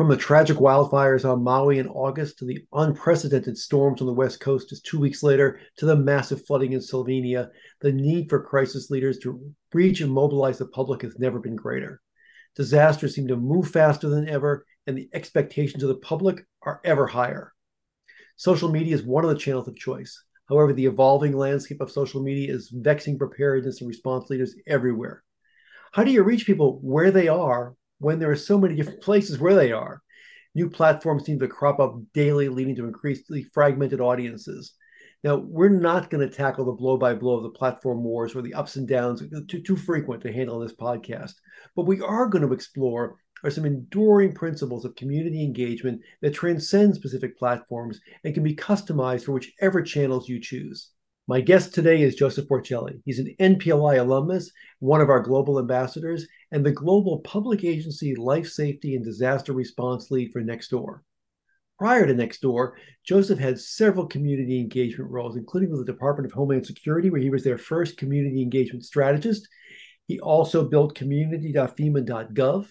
From 0.00 0.08
the 0.08 0.16
tragic 0.16 0.56
wildfires 0.56 1.30
on 1.30 1.44
Maui 1.44 1.78
in 1.78 1.86
August 1.86 2.38
to 2.38 2.46
the 2.46 2.64
unprecedented 2.72 3.58
storms 3.58 4.00
on 4.00 4.06
the 4.06 4.14
West 4.14 4.40
Coast 4.40 4.70
just 4.70 4.86
two 4.86 4.98
weeks 4.98 5.22
later 5.22 5.60
to 5.76 5.84
the 5.84 5.94
massive 5.94 6.46
flooding 6.46 6.72
in 6.72 6.80
Slovenia, 6.80 7.50
the 7.82 7.92
need 7.92 8.30
for 8.30 8.42
crisis 8.42 8.88
leaders 8.88 9.18
to 9.18 9.52
reach 9.74 10.00
and 10.00 10.10
mobilize 10.10 10.56
the 10.56 10.64
public 10.64 11.02
has 11.02 11.18
never 11.18 11.38
been 11.38 11.54
greater. 11.54 12.00
Disasters 12.56 13.14
seem 13.14 13.28
to 13.28 13.36
move 13.36 13.68
faster 13.68 14.08
than 14.08 14.26
ever, 14.26 14.64
and 14.86 14.96
the 14.96 15.10
expectations 15.12 15.82
of 15.82 15.90
the 15.90 15.96
public 15.96 16.46
are 16.62 16.80
ever 16.82 17.06
higher. 17.06 17.52
Social 18.36 18.70
media 18.70 18.94
is 18.94 19.02
one 19.02 19.24
of 19.24 19.28
the 19.28 19.36
channels 19.36 19.68
of 19.68 19.76
choice. 19.76 20.24
However, 20.48 20.72
the 20.72 20.86
evolving 20.86 21.36
landscape 21.36 21.82
of 21.82 21.92
social 21.92 22.22
media 22.22 22.54
is 22.54 22.72
vexing 22.74 23.18
preparedness 23.18 23.82
and 23.82 23.88
response 23.88 24.30
leaders 24.30 24.54
everywhere. 24.66 25.22
How 25.92 26.04
do 26.04 26.10
you 26.10 26.22
reach 26.22 26.46
people 26.46 26.78
where 26.80 27.10
they 27.10 27.28
are 27.28 27.74
when 28.00 28.18
there 28.18 28.30
are 28.30 28.36
so 28.36 28.58
many 28.58 28.74
different 28.74 29.02
places 29.02 29.38
where 29.38 29.54
they 29.54 29.72
are. 29.72 30.02
New 30.54 30.68
platforms 30.68 31.24
seem 31.24 31.38
to 31.38 31.46
crop 31.46 31.78
up 31.78 31.96
daily, 32.12 32.48
leading 32.48 32.74
to 32.76 32.86
increasingly 32.86 33.44
fragmented 33.54 34.00
audiences. 34.00 34.74
Now, 35.22 35.36
we're 35.36 35.68
not 35.68 36.10
going 36.10 36.26
to 36.28 36.34
tackle 36.34 36.64
the 36.64 36.72
blow 36.72 36.96
by 36.96 37.14
blow 37.14 37.36
of 37.36 37.42
the 37.44 37.50
platform 37.50 38.02
wars 38.02 38.34
or 38.34 38.42
the 38.42 38.54
ups 38.54 38.76
and 38.76 38.88
downs, 38.88 39.22
too, 39.48 39.60
too 39.60 39.76
frequent 39.76 40.22
to 40.22 40.32
handle 40.32 40.60
in 40.60 40.66
this 40.66 40.76
podcast. 40.76 41.34
But 41.76 41.86
we 41.86 42.00
are 42.00 42.26
going 42.26 42.46
to 42.46 42.54
explore 42.54 43.18
are 43.42 43.50
some 43.50 43.64
enduring 43.64 44.34
principles 44.34 44.84
of 44.84 44.94
community 44.96 45.42
engagement 45.42 46.00
that 46.20 46.34
transcend 46.34 46.94
specific 46.94 47.38
platforms 47.38 48.00
and 48.24 48.34
can 48.34 48.42
be 48.42 48.54
customized 48.54 49.24
for 49.24 49.32
whichever 49.32 49.82
channels 49.82 50.28
you 50.28 50.40
choose. 50.40 50.90
My 51.26 51.40
guest 51.40 51.72
today 51.72 52.02
is 52.02 52.16
Joseph 52.16 52.48
Porcelli. 52.48 53.00
He's 53.04 53.18
an 53.18 53.34
NPLI 53.40 54.00
alumnus, 54.00 54.50
one 54.80 55.00
of 55.00 55.10
our 55.10 55.20
global 55.20 55.58
ambassadors, 55.58 56.26
and 56.52 56.64
the 56.64 56.72
Global 56.72 57.20
Public 57.20 57.64
Agency 57.64 58.14
Life 58.14 58.48
Safety 58.48 58.96
and 58.96 59.04
Disaster 59.04 59.52
Response 59.52 60.10
Lead 60.10 60.32
for 60.32 60.42
Nextdoor. 60.42 61.00
Prior 61.78 62.06
to 62.06 62.14
Nextdoor, 62.14 62.72
Joseph 63.06 63.38
had 63.38 63.58
several 63.58 64.06
community 64.06 64.60
engagement 64.60 65.10
roles, 65.10 65.36
including 65.36 65.70
with 65.70 65.86
the 65.86 65.92
Department 65.92 66.26
of 66.26 66.32
Homeland 66.32 66.66
Security, 66.66 67.08
where 67.08 67.20
he 67.20 67.30
was 67.30 67.42
their 67.42 67.56
first 67.56 67.96
community 67.96 68.42
engagement 68.42 68.84
strategist. 68.84 69.48
He 70.06 70.20
also 70.20 70.68
built 70.68 70.94
community.fema.gov. 70.94 72.66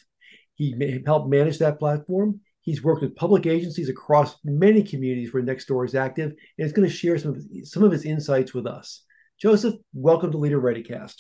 He 0.55 1.02
helped 1.05 1.30
manage 1.30 1.58
that 1.59 1.80
platform. 1.80 2.41
He's 2.61 2.83
worked 2.83 3.02
with 3.02 3.16
public 3.16 3.45
agencies 3.47 3.89
across 3.89 4.36
many 4.43 4.83
communities 4.83 5.33
where 5.33 5.41
Nextdoor 5.41 5.86
is 5.86 5.95
active, 5.95 6.31
and 6.58 6.67
is 6.67 6.73
going 6.73 6.88
to 6.88 6.93
share 6.93 7.17
some 7.17 7.31
of, 7.31 7.41
some 7.64 7.83
of 7.83 7.91
his 7.91 8.05
insights 8.05 8.53
with 8.53 8.67
us. 8.67 9.03
Joseph, 9.41 9.75
welcome 9.93 10.31
to 10.31 10.38
Leader 10.38 10.61
ReadyCast. 10.61 11.16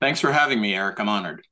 Thanks 0.00 0.20
for 0.20 0.32
having 0.32 0.60
me, 0.60 0.74
Eric. 0.74 0.98
I'm 0.98 1.08
honored. 1.08 1.46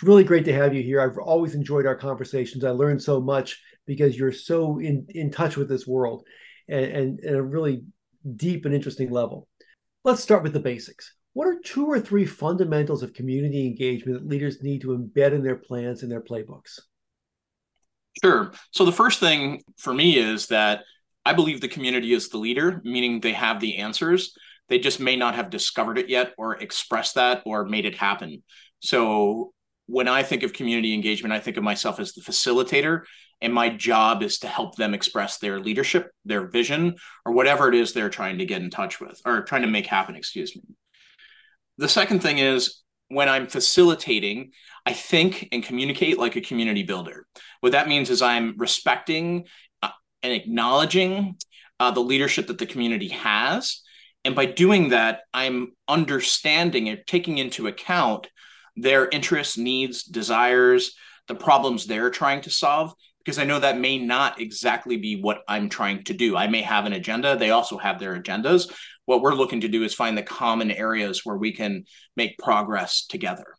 It's 0.00 0.08
really 0.08 0.24
great 0.24 0.46
to 0.46 0.54
have 0.54 0.72
you 0.72 0.82
here. 0.82 0.98
I've 1.02 1.18
always 1.18 1.54
enjoyed 1.54 1.84
our 1.84 1.94
conversations. 1.94 2.64
I 2.64 2.70
learned 2.70 3.02
so 3.02 3.20
much 3.20 3.60
because 3.86 4.16
you're 4.16 4.32
so 4.32 4.78
in, 4.78 5.04
in 5.10 5.30
touch 5.30 5.58
with 5.58 5.68
this 5.68 5.86
world 5.86 6.26
and, 6.70 6.84
and 6.86 7.20
at 7.22 7.34
a 7.34 7.42
really 7.42 7.82
deep 8.36 8.64
and 8.64 8.74
interesting 8.74 9.10
level. 9.10 9.46
Let's 10.02 10.22
start 10.22 10.42
with 10.42 10.54
the 10.54 10.58
basics. 10.58 11.12
What 11.34 11.48
are 11.48 11.60
two 11.62 11.84
or 11.84 12.00
three 12.00 12.24
fundamentals 12.24 13.02
of 13.02 13.12
community 13.12 13.66
engagement 13.66 14.18
that 14.18 14.26
leaders 14.26 14.62
need 14.62 14.80
to 14.80 14.96
embed 14.96 15.32
in 15.32 15.42
their 15.42 15.56
plans 15.56 16.02
and 16.02 16.10
their 16.10 16.22
playbooks? 16.22 16.80
Sure. 18.22 18.52
So 18.70 18.86
the 18.86 18.92
first 18.92 19.20
thing 19.20 19.60
for 19.76 19.92
me 19.92 20.16
is 20.16 20.46
that 20.46 20.80
I 21.26 21.34
believe 21.34 21.60
the 21.60 21.68
community 21.68 22.14
is 22.14 22.30
the 22.30 22.38
leader, 22.38 22.80
meaning 22.84 23.20
they 23.20 23.34
have 23.34 23.60
the 23.60 23.76
answers. 23.76 24.32
They 24.70 24.78
just 24.78 24.98
may 24.98 25.16
not 25.16 25.34
have 25.34 25.50
discovered 25.50 25.98
it 25.98 26.08
yet 26.08 26.32
or 26.38 26.56
expressed 26.56 27.16
that 27.16 27.42
or 27.44 27.66
made 27.66 27.84
it 27.84 27.98
happen. 27.98 28.42
So 28.80 29.52
when 29.90 30.06
I 30.06 30.22
think 30.22 30.44
of 30.44 30.52
community 30.52 30.94
engagement, 30.94 31.32
I 31.32 31.40
think 31.40 31.56
of 31.56 31.64
myself 31.64 31.98
as 31.98 32.12
the 32.12 32.20
facilitator, 32.20 33.02
and 33.40 33.52
my 33.52 33.70
job 33.70 34.22
is 34.22 34.38
to 34.38 34.46
help 34.46 34.76
them 34.76 34.94
express 34.94 35.38
their 35.38 35.58
leadership, 35.58 36.10
their 36.24 36.46
vision, 36.46 36.94
or 37.26 37.32
whatever 37.32 37.68
it 37.68 37.74
is 37.74 37.92
they're 37.92 38.08
trying 38.08 38.38
to 38.38 38.46
get 38.46 38.62
in 38.62 38.70
touch 38.70 39.00
with 39.00 39.20
or 39.24 39.42
trying 39.42 39.62
to 39.62 39.68
make 39.68 39.86
happen, 39.86 40.14
excuse 40.14 40.54
me. 40.54 40.62
The 41.78 41.88
second 41.88 42.20
thing 42.20 42.38
is 42.38 42.82
when 43.08 43.28
I'm 43.28 43.48
facilitating, 43.48 44.52
I 44.86 44.92
think 44.92 45.48
and 45.50 45.64
communicate 45.64 46.18
like 46.18 46.36
a 46.36 46.40
community 46.40 46.84
builder. 46.84 47.26
What 47.60 47.72
that 47.72 47.88
means 47.88 48.10
is 48.10 48.22
I'm 48.22 48.54
respecting 48.58 49.46
uh, 49.82 49.90
and 50.22 50.32
acknowledging 50.32 51.36
uh, 51.80 51.90
the 51.90 52.00
leadership 52.00 52.46
that 52.46 52.58
the 52.58 52.66
community 52.66 53.08
has. 53.08 53.80
And 54.24 54.36
by 54.36 54.46
doing 54.46 54.90
that, 54.90 55.22
I'm 55.34 55.72
understanding 55.88 56.88
and 56.88 57.00
taking 57.06 57.38
into 57.38 57.66
account 57.66 58.28
their 58.76 59.08
interests, 59.08 59.58
needs, 59.58 60.02
desires, 60.04 60.94
the 61.28 61.34
problems 61.34 61.86
they're 61.86 62.10
trying 62.10 62.40
to 62.42 62.50
solve, 62.50 62.92
because 63.24 63.38
I 63.38 63.44
know 63.44 63.58
that 63.58 63.78
may 63.78 63.98
not 63.98 64.40
exactly 64.40 64.96
be 64.96 65.20
what 65.20 65.42
I'm 65.46 65.68
trying 65.68 66.04
to 66.04 66.14
do. 66.14 66.36
I 66.36 66.46
may 66.46 66.62
have 66.62 66.86
an 66.86 66.92
agenda, 66.92 67.36
they 67.36 67.50
also 67.50 67.78
have 67.78 67.98
their 67.98 68.20
agendas. 68.20 68.72
What 69.04 69.22
we're 69.22 69.34
looking 69.34 69.62
to 69.62 69.68
do 69.68 69.82
is 69.82 69.94
find 69.94 70.16
the 70.16 70.22
common 70.22 70.70
areas 70.70 71.24
where 71.24 71.36
we 71.36 71.52
can 71.52 71.84
make 72.16 72.38
progress 72.38 73.06
together 73.06 73.54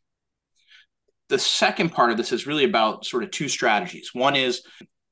the 1.32 1.40
second 1.40 1.94
part 1.94 2.12
of 2.12 2.18
this 2.18 2.34
is 2.34 2.46
really 2.46 2.66
about 2.66 3.06
sort 3.06 3.24
of 3.24 3.32
two 3.32 3.48
strategies. 3.48 4.10
One 4.14 4.36
is 4.36 4.64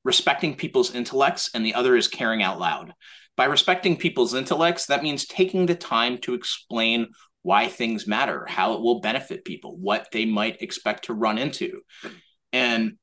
respecting 0.03 0.53
people's 0.53 0.93
intellects, 0.93 1.49
and 1.53 1.65
the 1.65 1.73
other 1.73 1.95
is 1.95 2.09
caring 2.09 2.43
out 2.43 2.59
loud. 2.59 2.93
By 3.37 3.45
respecting 3.45 3.95
people's 3.95 4.33
intellects, 4.33 4.87
that 4.87 5.01
means 5.01 5.25
taking 5.25 5.65
the 5.65 5.75
time 5.75 6.17
to 6.19 6.33
explain 6.33 7.07
why 7.41 7.67
things 7.67 8.07
matter, 8.07 8.45
how 8.47 8.73
it 8.73 8.81
will 8.81 9.01
benefit 9.01 9.45
people, 9.45 9.77
what 9.77 10.07
they 10.11 10.25
might 10.25 10.61
expect 10.61 11.05
to 11.05 11.13
run 11.13 11.37
into. 11.37 11.81
And 12.51 12.97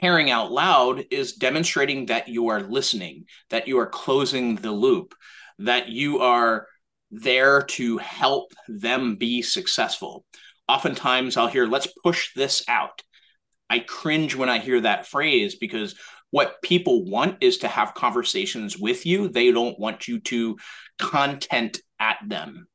caring 0.00 0.30
out 0.30 0.52
loud 0.52 1.04
is 1.10 1.34
demonstrating 1.34 2.06
that 2.06 2.28
you 2.28 2.48
are 2.48 2.60
listening, 2.60 3.24
that 3.50 3.68
you 3.68 3.78
are 3.78 3.86
closing 3.86 4.56
the 4.56 4.72
loop, 4.72 5.14
that 5.60 5.88
you 5.88 6.20
are 6.20 6.66
there 7.10 7.62
to 7.62 7.96
help 7.96 8.52
them 8.68 9.16
be 9.16 9.40
successful 9.40 10.24
oftentimes 10.68 11.36
I'll 11.36 11.48
hear, 11.48 11.66
let's 11.66 11.88
push 12.04 12.34
this 12.34 12.62
out. 12.68 13.02
I 13.70 13.80
cringe 13.80 14.34
when 14.34 14.48
I 14.48 14.58
hear 14.58 14.80
that 14.82 15.06
phrase 15.06 15.56
because 15.56 15.94
what 16.30 16.60
people 16.62 17.04
want 17.04 17.38
is 17.42 17.58
to 17.58 17.68
have 17.68 17.94
conversations 17.94 18.78
with 18.78 19.06
you. 19.06 19.28
They 19.28 19.50
don't 19.50 19.78
want 19.78 20.08
you 20.08 20.20
to 20.20 20.58
content 20.98 21.80
at 21.98 22.18
them. 22.26 22.66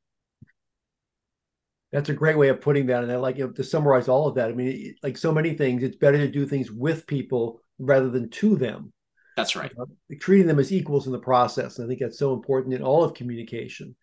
That's 1.92 2.08
a 2.08 2.14
great 2.14 2.36
way 2.36 2.48
of 2.48 2.60
putting 2.60 2.86
that. 2.86 3.04
And 3.04 3.12
I 3.12 3.16
like 3.16 3.38
you 3.38 3.46
know, 3.46 3.52
to 3.52 3.62
summarize 3.62 4.08
all 4.08 4.26
of 4.26 4.34
that. 4.34 4.50
I 4.50 4.52
mean, 4.52 4.96
like 5.02 5.16
so 5.16 5.32
many 5.32 5.54
things, 5.54 5.82
it's 5.84 5.96
better 5.96 6.18
to 6.18 6.30
do 6.30 6.46
things 6.46 6.70
with 6.70 7.06
people 7.06 7.60
rather 7.78 8.10
than 8.10 8.30
to 8.30 8.56
them. 8.56 8.92
That's 9.36 9.54
right. 9.54 9.72
Uh, 9.80 9.86
treating 10.20 10.46
them 10.46 10.58
as 10.58 10.72
equals 10.72 11.06
in 11.06 11.12
the 11.12 11.18
process. 11.18 11.78
And 11.78 11.86
I 11.86 11.88
think 11.88 12.00
that's 12.00 12.18
so 12.18 12.34
important 12.34 12.74
in 12.74 12.82
all 12.82 13.04
of 13.04 13.14
communication. 13.14 13.94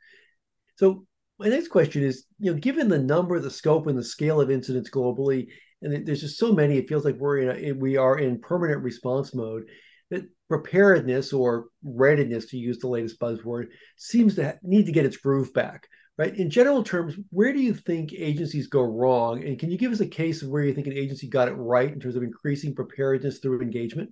So 0.78 1.06
my 1.38 1.48
next 1.48 1.68
question 1.68 2.04
is, 2.04 2.26
you 2.40 2.54
know, 2.54 2.60
given 2.60 2.88
the 2.88 3.00
number, 3.00 3.40
the 3.40 3.52
scope, 3.52 3.88
and 3.88 3.98
the 3.98 4.04
scale 4.04 4.40
of 4.40 4.52
incidents 4.52 4.90
globally, 4.90 5.48
and 5.82 6.06
there's 6.06 6.22
just 6.22 6.38
so 6.38 6.54
many, 6.54 6.78
it 6.78 6.88
feels 6.88 7.06
like 7.06 7.16
we're 7.16 7.38
in 7.40 7.66
a, 7.66 7.72
we 7.74 7.98
are 7.98 8.18
in 8.18 8.40
permanent 8.40 8.82
response 8.82 9.34
mode. 9.34 9.64
That 10.10 10.26
preparedness 10.50 11.32
or 11.32 11.68
readiness, 11.84 12.48
to 12.48 12.58
use 12.58 12.80
the 12.80 12.88
latest 12.88 13.20
buzzword, 13.20 13.68
seems 13.96 14.36
to 14.36 14.58
need 14.62 14.86
to 14.88 14.92
get 14.92 15.06
its 15.06 15.18
groove 15.18 15.54
back. 15.54 15.88
Right. 16.18 16.36
In 16.36 16.50
general 16.50 16.84
terms, 16.84 17.16
where 17.30 17.54
do 17.54 17.60
you 17.60 17.74
think 17.74 18.14
agencies 18.14 18.68
go 18.68 18.82
wrong? 18.82 19.44
And 19.44 19.58
can 19.58 19.72
you 19.72 19.78
give 19.78 19.94
us 19.94 20.02
a 20.02 20.08
case 20.08 20.44
of 20.44 20.50
where 20.50 20.64
you 20.64 20.74
think 20.74 20.86
an 20.86 20.94
agency 20.94 21.28
got 21.28 21.48
it 21.48 21.54
right 21.54 21.92
in 21.92 22.00
terms 22.00 22.16
of 22.16 22.22
increasing 22.22 22.76
preparedness 22.76 23.40
through 23.40 23.62
engagement? 23.62 24.12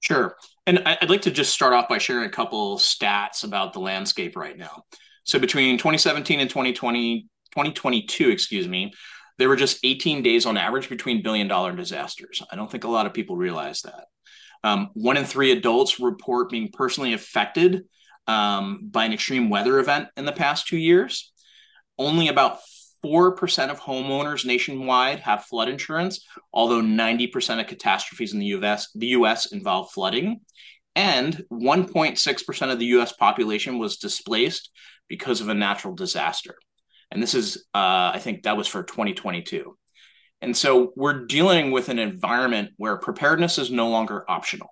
Sure. 0.00 0.34
And 0.66 0.80
I'd 0.84 1.08
like 1.08 1.22
to 1.22 1.30
just 1.30 1.52
start 1.52 1.72
off 1.72 1.88
by 1.88 1.98
sharing 1.98 2.26
a 2.26 2.30
couple 2.30 2.76
stats 2.76 3.44
about 3.44 3.72
the 3.72 3.80
landscape 3.80 4.36
right 4.36 4.58
now. 4.58 4.82
So 5.24 5.38
between 5.38 5.78
2017 5.78 6.40
and 6.40 6.50
2020, 6.50 7.22
2022, 7.52 8.30
excuse 8.30 8.68
me, 8.68 8.92
there 9.38 9.48
were 9.48 9.56
just 9.56 9.78
18 9.84 10.22
days 10.22 10.46
on 10.46 10.56
average 10.56 10.88
between 10.88 11.22
billion 11.22 11.48
dollar 11.48 11.74
disasters. 11.74 12.42
I 12.50 12.56
don't 12.56 12.70
think 12.70 12.84
a 12.84 12.88
lot 12.88 13.06
of 13.06 13.14
people 13.14 13.36
realize 13.36 13.82
that. 13.82 14.06
Um, 14.64 14.90
one 14.94 15.16
in 15.16 15.24
three 15.24 15.52
adults 15.52 16.00
report 16.00 16.50
being 16.50 16.70
personally 16.72 17.12
affected 17.12 17.84
um, 18.26 18.80
by 18.90 19.04
an 19.04 19.12
extreme 19.12 19.48
weather 19.48 19.78
event 19.78 20.08
in 20.16 20.24
the 20.24 20.32
past 20.32 20.66
two 20.66 20.76
years. 20.76 21.32
Only 21.96 22.28
about 22.28 22.58
4% 23.04 23.70
of 23.70 23.80
homeowners 23.80 24.44
nationwide 24.44 25.20
have 25.20 25.44
flood 25.44 25.68
insurance, 25.68 26.26
although 26.52 26.82
90% 26.82 27.60
of 27.60 27.66
catastrophes 27.66 28.32
in 28.32 28.40
the 28.40 28.46
US, 28.46 28.90
the 28.94 29.08
US 29.08 29.52
involve 29.52 29.90
flooding. 29.92 30.40
And 30.96 31.44
1.6% 31.52 32.72
of 32.72 32.78
the 32.80 32.86
US 32.86 33.12
population 33.12 33.78
was 33.78 33.98
displaced 33.98 34.70
because 35.08 35.40
of 35.40 35.48
a 35.48 35.54
natural 35.54 35.94
disaster. 35.94 36.56
And 37.10 37.22
this 37.22 37.34
is, 37.34 37.64
uh, 37.74 38.12
I 38.14 38.18
think 38.20 38.42
that 38.42 38.56
was 38.56 38.66
for 38.66 38.82
2022. 38.82 39.76
And 40.40 40.56
so 40.56 40.92
we're 40.94 41.26
dealing 41.26 41.70
with 41.70 41.88
an 41.88 41.98
environment 41.98 42.70
where 42.76 42.96
preparedness 42.96 43.58
is 43.58 43.70
no 43.70 43.88
longer 43.88 44.24
optional. 44.28 44.68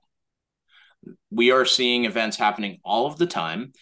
We 1.30 1.50
are 1.50 1.64
seeing 1.64 2.04
events 2.04 2.36
happening 2.36 2.78
all 2.84 3.06
of 3.06 3.18
the 3.18 3.26
time. 3.26 3.72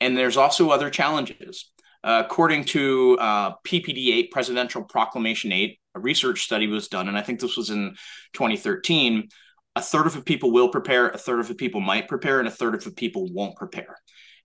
And 0.00 0.16
there's 0.16 0.36
also 0.36 0.70
other 0.70 0.90
challenges. 0.90 1.70
Uh, 2.02 2.22
according 2.24 2.64
to 2.66 3.16
uh, 3.18 3.54
PPD 3.66 4.12
8, 4.14 4.30
Presidential 4.30 4.82
Proclamation 4.82 5.52
8, 5.52 5.78
a 5.94 6.00
research 6.00 6.42
study 6.42 6.66
was 6.66 6.88
done, 6.88 7.08
and 7.08 7.16
I 7.16 7.22
think 7.22 7.40
this 7.40 7.56
was 7.56 7.70
in 7.70 7.94
2013. 8.34 9.28
A 9.76 9.80
third 9.80 10.06
of 10.06 10.12
the 10.12 10.20
people 10.20 10.52
will 10.52 10.68
prepare, 10.68 11.08
a 11.08 11.16
third 11.16 11.40
of 11.40 11.48
the 11.48 11.54
people 11.54 11.80
might 11.80 12.08
prepare, 12.08 12.40
and 12.40 12.48
a 12.48 12.50
third 12.50 12.74
of 12.74 12.84
the 12.84 12.90
people 12.90 13.32
won't 13.32 13.56
prepare. 13.56 13.96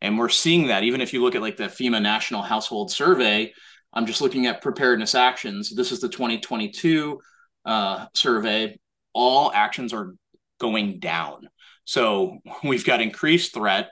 And 0.02 0.18
we're 0.18 0.30
seeing 0.30 0.68
that 0.68 0.84
even 0.84 1.02
if 1.02 1.14
you 1.14 1.22
look 1.22 1.36
at 1.36 1.42
like 1.42 1.58
the 1.58 1.66
FEMA 1.66 2.02
National 2.02 2.42
Household 2.42 2.92
Survey, 2.92 3.54
I'm 3.94 4.06
just 4.06 4.22
looking 4.22 4.46
at 4.46 4.62
preparedness 4.62 5.16
actions. 5.16 5.76
This 5.76 5.92
is 5.92 6.00
the 6.00 6.10
2022 6.10 7.20
uh, 7.66 8.06
survey. 8.14 8.80
All 9.14 9.52
actions 9.52 9.94
are 9.94 10.16
going 10.60 11.00
down. 11.00 11.50
So 11.86 12.40
we've 12.64 12.86
got 12.86 13.02
increased 13.02 13.54
threat. 13.54 13.90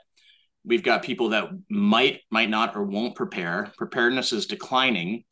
We've 0.64 0.82
got 0.82 1.02
people 1.02 1.30
that 1.30 1.48
might, 1.68 2.20
might 2.30 2.50
not, 2.50 2.76
or 2.76 2.84
won't 2.84 3.14
prepare. 3.14 3.72
Preparedness 3.76 4.32
is 4.32 4.46
declining. 4.46 5.24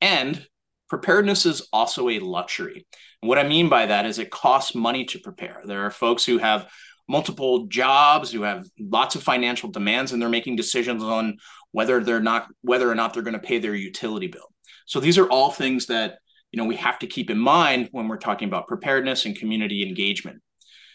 And 0.00 0.46
preparedness 0.88 1.46
is 1.46 1.68
also 1.72 2.08
a 2.08 2.18
luxury. 2.18 2.86
And 3.22 3.28
what 3.28 3.38
I 3.38 3.44
mean 3.44 3.68
by 3.68 3.86
that 3.86 4.06
is 4.06 4.18
it 4.18 4.30
costs 4.30 4.74
money 4.74 5.04
to 5.06 5.18
prepare. 5.18 5.62
There 5.64 5.86
are 5.86 5.90
folks 5.90 6.24
who 6.24 6.38
have 6.38 6.70
multiple 7.08 7.66
jobs, 7.66 8.32
who 8.32 8.42
have 8.42 8.66
lots 8.78 9.14
of 9.14 9.22
financial 9.22 9.70
demands, 9.70 10.12
and 10.12 10.20
they're 10.20 10.28
making 10.28 10.56
decisions 10.56 11.02
on 11.02 11.38
whether 11.72 12.02
they're 12.02 12.20
not 12.20 12.48
whether 12.62 12.90
or 12.90 12.94
not 12.94 13.14
they're 13.14 13.22
going 13.22 13.34
to 13.34 13.40
pay 13.40 13.58
their 13.58 13.74
utility 13.74 14.26
bill. 14.26 14.52
So 14.86 15.00
these 15.00 15.18
are 15.18 15.28
all 15.28 15.50
things 15.50 15.86
that 15.86 16.18
you 16.52 16.58
know 16.58 16.66
we 16.66 16.76
have 16.76 16.98
to 17.00 17.06
keep 17.06 17.30
in 17.30 17.38
mind 17.38 17.88
when 17.92 18.08
we're 18.08 18.16
talking 18.16 18.48
about 18.48 18.68
preparedness 18.68 19.26
and 19.26 19.36
community 19.36 19.86
engagement. 19.86 20.40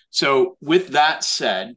So 0.10 0.58
with 0.62 0.90
that 0.90 1.24
said, 1.24 1.76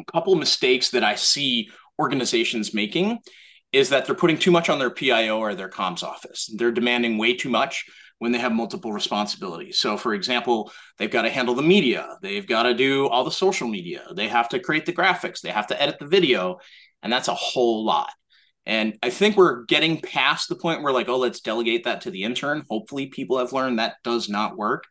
a 0.00 0.12
couple 0.12 0.32
of 0.32 0.38
mistakes 0.38 0.90
that 0.90 1.04
I 1.04 1.14
see 1.14 1.70
organizations 1.98 2.74
making 2.74 3.18
is 3.72 3.90
that 3.90 4.06
they're 4.06 4.14
putting 4.14 4.38
too 4.38 4.50
much 4.50 4.68
on 4.68 4.78
their 4.78 4.90
PIO 4.90 5.38
or 5.38 5.54
their 5.54 5.68
comms 5.68 6.02
office. 6.02 6.50
They're 6.54 6.72
demanding 6.72 7.18
way 7.18 7.34
too 7.34 7.50
much 7.50 7.84
when 8.18 8.32
they 8.32 8.38
have 8.38 8.52
multiple 8.52 8.92
responsibilities. 8.92 9.78
So, 9.78 9.96
for 9.96 10.14
example, 10.14 10.72
they've 10.98 11.10
got 11.10 11.22
to 11.22 11.30
handle 11.30 11.54
the 11.54 11.62
media, 11.62 12.16
they've 12.22 12.46
got 12.46 12.64
to 12.64 12.74
do 12.74 13.08
all 13.08 13.24
the 13.24 13.30
social 13.30 13.68
media, 13.68 14.06
they 14.14 14.28
have 14.28 14.48
to 14.50 14.60
create 14.60 14.86
the 14.86 14.92
graphics, 14.92 15.40
they 15.40 15.50
have 15.50 15.66
to 15.68 15.80
edit 15.80 15.98
the 15.98 16.06
video, 16.06 16.58
and 17.02 17.12
that's 17.12 17.28
a 17.28 17.34
whole 17.34 17.84
lot. 17.84 18.10
And 18.64 18.98
I 19.02 19.10
think 19.10 19.36
we're 19.36 19.64
getting 19.64 20.00
past 20.00 20.48
the 20.48 20.56
point 20.56 20.82
where, 20.82 20.92
like, 20.92 21.08
oh, 21.08 21.18
let's 21.18 21.40
delegate 21.40 21.84
that 21.84 22.00
to 22.02 22.10
the 22.10 22.24
intern. 22.24 22.64
Hopefully, 22.68 23.06
people 23.06 23.38
have 23.38 23.52
learned 23.52 23.78
that 23.78 23.96
does 24.02 24.28
not 24.28 24.56
work, 24.56 24.84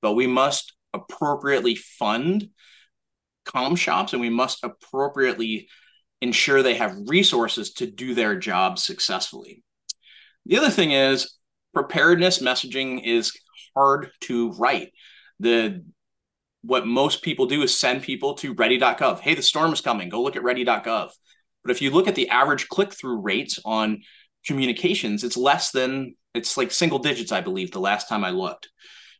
but 0.00 0.14
we 0.14 0.26
must 0.26 0.72
appropriately 0.92 1.74
fund 1.74 2.48
comm 3.46 3.76
shops 3.76 4.12
and 4.12 4.20
we 4.20 4.30
must 4.30 4.64
appropriately 4.64 5.68
ensure 6.20 6.62
they 6.62 6.74
have 6.74 6.96
resources 7.06 7.72
to 7.74 7.86
do 7.86 8.14
their 8.14 8.36
job 8.36 8.78
successfully. 8.78 9.62
The 10.46 10.58
other 10.58 10.70
thing 10.70 10.92
is 10.92 11.36
preparedness 11.74 12.40
messaging 12.40 13.04
is 13.04 13.32
hard 13.74 14.10
to 14.22 14.52
write. 14.52 14.92
The 15.40 15.84
what 16.62 16.86
most 16.86 17.22
people 17.22 17.46
do 17.46 17.62
is 17.62 17.76
send 17.76 18.02
people 18.02 18.34
to 18.34 18.54
ready.gov. 18.54 19.18
Hey, 19.18 19.34
the 19.34 19.42
storm 19.42 19.72
is 19.72 19.80
coming. 19.80 20.08
Go 20.08 20.22
look 20.22 20.36
at 20.36 20.44
ready.gov. 20.44 21.10
But 21.64 21.70
if 21.70 21.82
you 21.82 21.90
look 21.90 22.08
at 22.08 22.14
the 22.14 22.28
average 22.28 22.68
click 22.68 22.92
through 22.92 23.20
rates 23.20 23.58
on 23.64 24.02
communications, 24.46 25.24
it's 25.24 25.36
less 25.36 25.70
than, 25.72 26.14
it's 26.34 26.56
like 26.56 26.70
single 26.70 26.98
digits, 26.98 27.32
I 27.32 27.40
believe, 27.40 27.72
the 27.72 27.80
last 27.80 28.08
time 28.08 28.24
I 28.24 28.30
looked. 28.30 28.68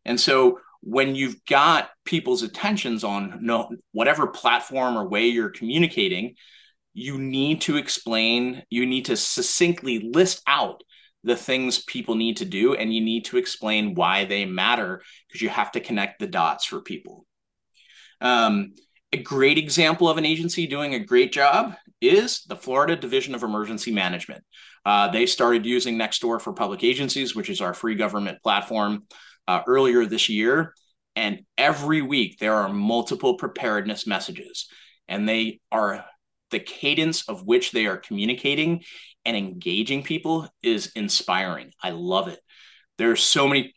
And 0.04 0.20
so 0.20 0.60
when 0.80 1.14
you've 1.14 1.44
got 1.44 1.90
people's 2.04 2.42
attentions 2.42 3.04
on 3.04 3.38
no, 3.42 3.70
whatever 3.92 4.28
platform 4.28 4.96
or 4.96 5.08
way 5.08 5.26
you're 5.26 5.50
communicating, 5.50 6.34
you 6.94 7.18
need 7.18 7.62
to 7.62 7.76
explain, 7.76 8.62
you 8.70 8.86
need 8.86 9.06
to 9.06 9.16
succinctly 9.16 10.10
list 10.12 10.42
out 10.46 10.82
the 11.24 11.36
things 11.36 11.82
people 11.84 12.14
need 12.14 12.38
to 12.38 12.44
do 12.44 12.74
and 12.74 12.92
you 12.92 13.00
need 13.00 13.24
to 13.26 13.36
explain 13.36 13.94
why 13.94 14.24
they 14.24 14.44
matter 14.44 15.02
because 15.28 15.42
you 15.42 15.48
have 15.48 15.72
to 15.72 15.80
connect 15.80 16.18
the 16.18 16.26
dots 16.26 16.64
for 16.64 16.80
people. 16.80 17.26
Um, 18.20 18.74
a 19.12 19.18
great 19.18 19.58
example 19.58 20.08
of 20.08 20.18
an 20.18 20.24
agency 20.24 20.66
doing 20.66 20.94
a 20.94 20.98
great 20.98 21.32
job 21.32 21.74
is 22.00 22.42
the 22.44 22.56
Florida 22.56 22.96
Division 22.96 23.34
of 23.34 23.42
Emergency 23.42 23.92
Management. 23.92 24.42
Uh, 24.84 25.08
they 25.08 25.26
started 25.26 25.66
using 25.66 25.96
Nextdoor 25.96 26.40
for 26.40 26.52
Public 26.52 26.82
Agencies, 26.82 27.36
which 27.36 27.50
is 27.50 27.60
our 27.60 27.74
free 27.74 27.94
government 27.94 28.42
platform, 28.42 29.04
uh, 29.46 29.60
earlier 29.66 30.06
this 30.06 30.28
year. 30.28 30.74
And 31.14 31.42
every 31.58 32.02
week 32.02 32.38
there 32.38 32.54
are 32.54 32.72
multiple 32.72 33.36
preparedness 33.36 34.06
messages, 34.06 34.66
and 35.08 35.28
they 35.28 35.60
are 35.70 36.04
the 36.50 36.60
cadence 36.60 37.28
of 37.28 37.44
which 37.44 37.72
they 37.72 37.86
are 37.86 37.96
communicating 37.96 38.82
and 39.24 39.36
engaging 39.36 40.02
people 40.02 40.48
is 40.62 40.92
inspiring. 40.94 41.72
I 41.82 41.90
love 41.90 42.28
it. 42.28 42.40
There 42.98 43.10
are 43.10 43.16
so 43.16 43.48
many 43.48 43.74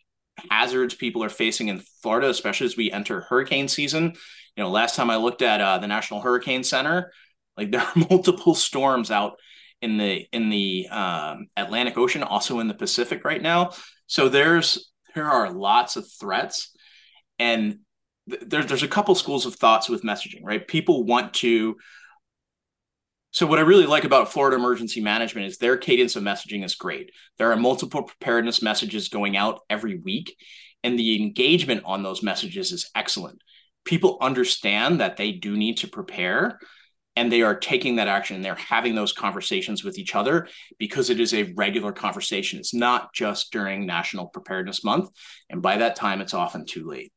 hazards 0.50 0.94
people 0.96 1.24
are 1.24 1.30
facing 1.30 1.70
in 1.70 1.82
Florida, 2.02 2.30
especially 2.30 2.66
as 2.66 2.78
we 2.78 2.92
enter 2.92 3.22
hurricane 3.22 3.68
season 3.68 4.16
you 4.56 4.64
know, 4.64 4.70
last 4.70 4.96
time 4.96 5.10
I 5.10 5.18
looked 5.18 5.42
at 5.42 5.62
uh, 5.62 5.78
the 5.80 5.88
National 5.88 6.22
Hurricane 6.22 6.64
Center, 6.64 7.12
like 7.58 7.72
there 7.72 7.82
are 7.82 8.06
multiple 8.10 8.56
storms 8.56 9.12
out 9.12 9.38
in 9.82 9.98
the 9.98 10.26
in 10.32 10.50
the 10.50 10.88
um, 10.90 11.48
Atlantic 11.58 11.98
Ocean, 11.98 12.24
also 12.24 12.60
in 12.60 12.68
the 12.68 12.74
Pacific 12.74 13.26
right 13.26 13.42
now. 13.42 13.72
So 14.08 14.30
there's 14.30 14.92
there 15.14 15.30
are 15.30 15.52
lots 15.52 15.96
of 15.96 16.08
threats, 16.20 16.72
and 17.40 17.80
th- 18.30 18.44
there's 18.46 18.66
there's 18.68 18.84
a 18.84 18.88
couple 18.88 19.16
schools 19.16 19.46
of 19.46 19.56
thoughts 19.56 19.90
with 19.90 20.04
messaging. 20.04 20.44
Right, 20.44 20.66
people 20.66 21.04
want 21.04 21.34
to. 21.36 21.76
So 23.36 23.46
what 23.46 23.60
I 23.60 23.64
really 23.64 23.86
like 23.86 24.06
about 24.06 24.32
Florida 24.32 24.56
Emergency 24.56 25.02
Management 25.02 25.48
is 25.48 25.58
their 25.58 25.76
cadence 25.76 26.16
of 26.16 26.24
messaging 26.24 26.64
is 26.64 26.76
great. 26.76 27.12
There 27.38 27.52
are 27.52 27.58
multiple 27.58 28.04
preparedness 28.04 28.62
messages 28.62 29.10
going 29.10 29.36
out 29.36 29.60
every 29.70 29.98
week, 29.98 30.38
and 30.84 30.98
the 30.98 31.22
engagement 31.22 31.84
on 31.84 32.02
those 32.02 32.24
messages 32.24 32.72
is 32.72 32.90
excellent 32.96 33.42
people 33.86 34.18
understand 34.20 35.00
that 35.00 35.16
they 35.16 35.32
do 35.32 35.56
need 35.56 35.78
to 35.78 35.88
prepare 35.88 36.60
and 37.16 37.32
they 37.32 37.44
are 37.44 37.56
taking 37.56 37.96
that 37.96 38.10
action 38.10 38.42
they're 38.42 38.56
having 38.56 38.94
those 38.94 39.14
conversations 39.14 39.84
with 39.84 39.98
each 39.98 40.16
other 40.16 40.50
because 40.78 41.10
it 41.10 41.20
is 41.20 41.34
a 41.34 41.54
regular 41.56 41.94
conversation. 41.94 42.60
It's 42.60 42.74
not 42.74 43.14
just 43.14 43.54
during 43.54 43.86
National 43.86 44.28
Preparedness 44.28 44.84
Month. 44.84 45.12
And 45.50 45.62
by 45.62 45.78
that 45.78 45.96
time, 45.96 46.20
it's 46.20 46.34
often 46.34 46.66
too 46.66 46.86
late. 46.86 47.14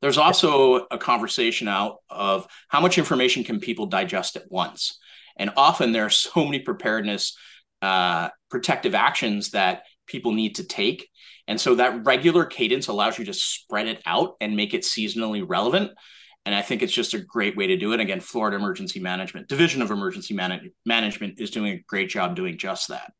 There's 0.00 0.16
also 0.16 0.86
a 0.90 0.96
conversation 0.96 1.68
out 1.68 1.96
of 2.08 2.46
how 2.68 2.80
much 2.80 2.96
information 2.96 3.44
can 3.44 3.60
people 3.60 3.86
digest 3.86 4.36
at 4.36 4.50
once. 4.50 4.98
And 5.38 5.50
often 5.56 5.92
there 5.92 6.06
are 6.06 6.10
so 6.10 6.30
many 6.44 6.60
preparedness 6.60 7.36
uh, 7.80 8.28
protective 8.50 8.94
actions 8.94 9.50
that 9.50 9.82
people 10.06 10.32
need 10.32 10.56
to 10.56 10.64
take 10.64 11.08
and 11.48 11.58
so 11.58 11.74
that 11.76 12.04
regular 12.04 12.44
cadence 12.44 12.88
allows 12.88 13.18
you 13.18 13.24
to 13.24 13.32
spread 13.32 13.88
it 13.88 14.02
out 14.04 14.36
and 14.40 14.54
make 14.54 14.74
it 14.74 14.82
seasonally 14.82 15.42
relevant. 15.44 15.92
And 16.44 16.54
I 16.54 16.60
think 16.62 16.82
it's 16.82 16.92
just 16.92 17.14
a 17.14 17.18
great 17.18 17.56
way 17.56 17.68
to 17.68 17.76
do 17.76 17.92
it. 17.92 18.00
Again, 18.00 18.20
Florida 18.20 18.58
Emergency 18.58 19.00
Management, 19.00 19.48
Division 19.48 19.80
of 19.80 19.90
Emergency 19.90 20.34
Man- 20.34 20.70
Management 20.84 21.40
is 21.40 21.50
doing 21.50 21.72
a 21.72 21.84
great 21.88 22.10
job 22.10 22.36
doing 22.36 22.58
just 22.58 22.88
that. 22.88 23.12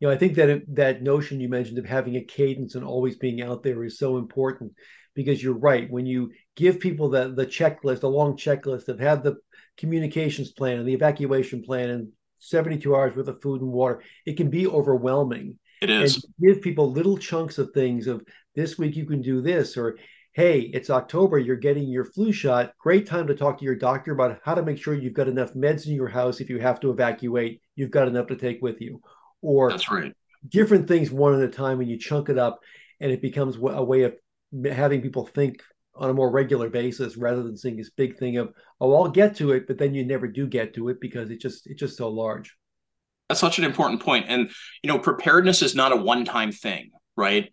You 0.00 0.08
know, 0.08 0.14
I 0.14 0.18
think 0.18 0.34
that 0.34 0.62
that 0.74 1.02
notion 1.02 1.40
you 1.40 1.48
mentioned 1.48 1.78
of 1.78 1.86
having 1.86 2.16
a 2.16 2.24
cadence 2.24 2.74
and 2.74 2.84
always 2.84 3.16
being 3.16 3.40
out 3.40 3.62
there 3.62 3.82
is 3.84 3.98
so 3.98 4.18
important 4.18 4.72
because 5.14 5.42
you're 5.42 5.58
right. 5.58 5.90
When 5.90 6.06
you 6.06 6.32
give 6.54 6.80
people 6.80 7.08
the 7.08 7.32
the 7.34 7.46
checklist, 7.46 8.02
a 8.02 8.08
long 8.08 8.36
checklist 8.36 8.88
of 8.88 9.00
have 9.00 9.22
the 9.22 9.36
communications 9.76 10.52
plan 10.52 10.78
and 10.78 10.86
the 10.86 10.94
evacuation 10.94 11.62
plan 11.62 11.90
and 11.90 12.08
72 12.38 12.94
hours 12.94 13.16
worth 13.16 13.28
of 13.28 13.40
food 13.40 13.62
and 13.62 13.72
water, 13.72 14.02
it 14.26 14.36
can 14.36 14.50
be 14.50 14.66
overwhelming. 14.66 15.58
It 15.80 15.90
is. 15.90 16.14
And 16.14 16.54
give 16.54 16.62
people 16.62 16.92
little 16.92 17.18
chunks 17.18 17.58
of 17.58 17.70
things 17.72 18.06
of 18.06 18.22
this 18.54 18.78
week 18.78 18.96
you 18.96 19.06
can 19.06 19.22
do 19.22 19.40
this 19.40 19.76
or 19.76 19.98
hey, 20.32 20.60
it's 20.74 20.90
October, 20.90 21.38
you're 21.38 21.56
getting 21.56 21.88
your 21.88 22.04
flu 22.04 22.30
shot. 22.30 22.74
Great 22.78 23.06
time 23.06 23.26
to 23.26 23.34
talk 23.34 23.56
to 23.56 23.64
your 23.64 23.74
doctor 23.74 24.12
about 24.12 24.38
how 24.44 24.54
to 24.54 24.62
make 24.62 24.76
sure 24.76 24.92
you've 24.92 25.14
got 25.14 25.28
enough 25.28 25.54
meds 25.54 25.86
in 25.86 25.94
your 25.94 26.08
house 26.08 26.42
if 26.42 26.50
you 26.50 26.58
have 26.58 26.78
to 26.78 26.90
evacuate, 26.90 27.62
you've 27.74 27.90
got 27.90 28.06
enough 28.06 28.26
to 28.26 28.36
take 28.36 28.60
with 28.60 28.78
you. 28.82 29.00
Or 29.42 29.70
That's 29.70 29.90
right. 29.90 30.12
Different 30.48 30.88
things 30.88 31.10
one 31.10 31.34
at 31.34 31.48
a 31.48 31.52
time 31.52 31.78
when 31.78 31.88
you 31.88 31.98
chunk 31.98 32.28
it 32.28 32.38
up 32.38 32.60
and 33.00 33.10
it 33.10 33.20
becomes 33.20 33.56
a 33.56 33.84
way 33.84 34.02
of 34.02 34.14
having 34.70 35.02
people 35.02 35.26
think 35.26 35.62
on 35.94 36.10
a 36.10 36.14
more 36.14 36.30
regular 36.30 36.68
basis 36.68 37.16
rather 37.16 37.42
than 37.42 37.56
seeing 37.56 37.76
this 37.76 37.90
big 37.90 38.16
thing 38.18 38.36
of 38.36 38.52
oh 38.80 38.94
I'll 38.94 39.08
get 39.08 39.36
to 39.36 39.52
it 39.52 39.66
but 39.66 39.78
then 39.78 39.94
you 39.94 40.04
never 40.04 40.28
do 40.28 40.46
get 40.46 40.74
to 40.74 40.88
it 40.90 41.00
because 41.00 41.30
it 41.30 41.40
just 41.40 41.66
it's 41.66 41.80
just 41.80 41.96
so 41.96 42.08
large. 42.08 42.54
That's 43.28 43.40
such 43.40 43.58
an 43.58 43.64
important. 43.64 44.02
And, 44.06 44.50
you 44.82 44.88
know, 44.88 44.98
preparedness 44.98 45.62
is 45.62 45.74
not 45.74 45.92
a 45.92 45.96
one 45.96 46.24
time 46.24 46.52
thing, 46.52 46.90
right? 47.16 47.50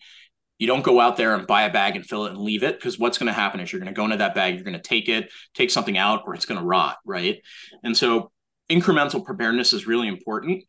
You 0.60 0.68
don't 0.68 0.84
go 0.84 1.00
out 1.00 1.18
there 1.18 1.34
and 1.34 1.48
buy 1.48 1.64
a 1.64 1.74
bag 1.74 1.96
and 1.96 2.06
fill 2.06 2.26
it 2.26 2.32
and 2.32 2.40
leave 2.40 2.64
it 2.64 2.78
because 2.78 3.00
what's 3.00 3.18
going 3.18 3.28
to 3.28 3.34
happen 3.34 3.60
is 3.60 3.72
you're 3.72 3.80
going 3.80 3.94
to 3.94 3.98
go 3.98 4.06
into 4.06 4.18
that 4.18 4.36
bag, 4.36 4.54
you're 4.56 4.64
going 4.64 4.76
to 4.76 4.82
take 4.82 5.10
it, 5.10 5.32
take 5.56 5.72
something 5.72 5.98
out, 5.98 6.24
or 6.26 6.36
it's 6.36 6.46
going 6.46 6.60
to 6.60 6.66
rot, 6.66 6.98
right? 7.06 7.42
And 7.84 7.98
so 7.98 8.32
incremental 8.70 9.26
preparedness 9.26 9.74
is 9.74 9.88
really 9.88 10.08
important. 10.08 10.64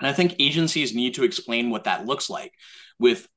And 0.00 0.06
I 0.06 0.12
think 0.12 0.36
agencies 0.38 0.94
need 0.94 1.14
to 1.14 1.24
explain 1.24 1.70
what 1.70 1.84
that 1.84 2.06
looks 2.06 2.28
like 2.28 2.52
with 2.98 3.28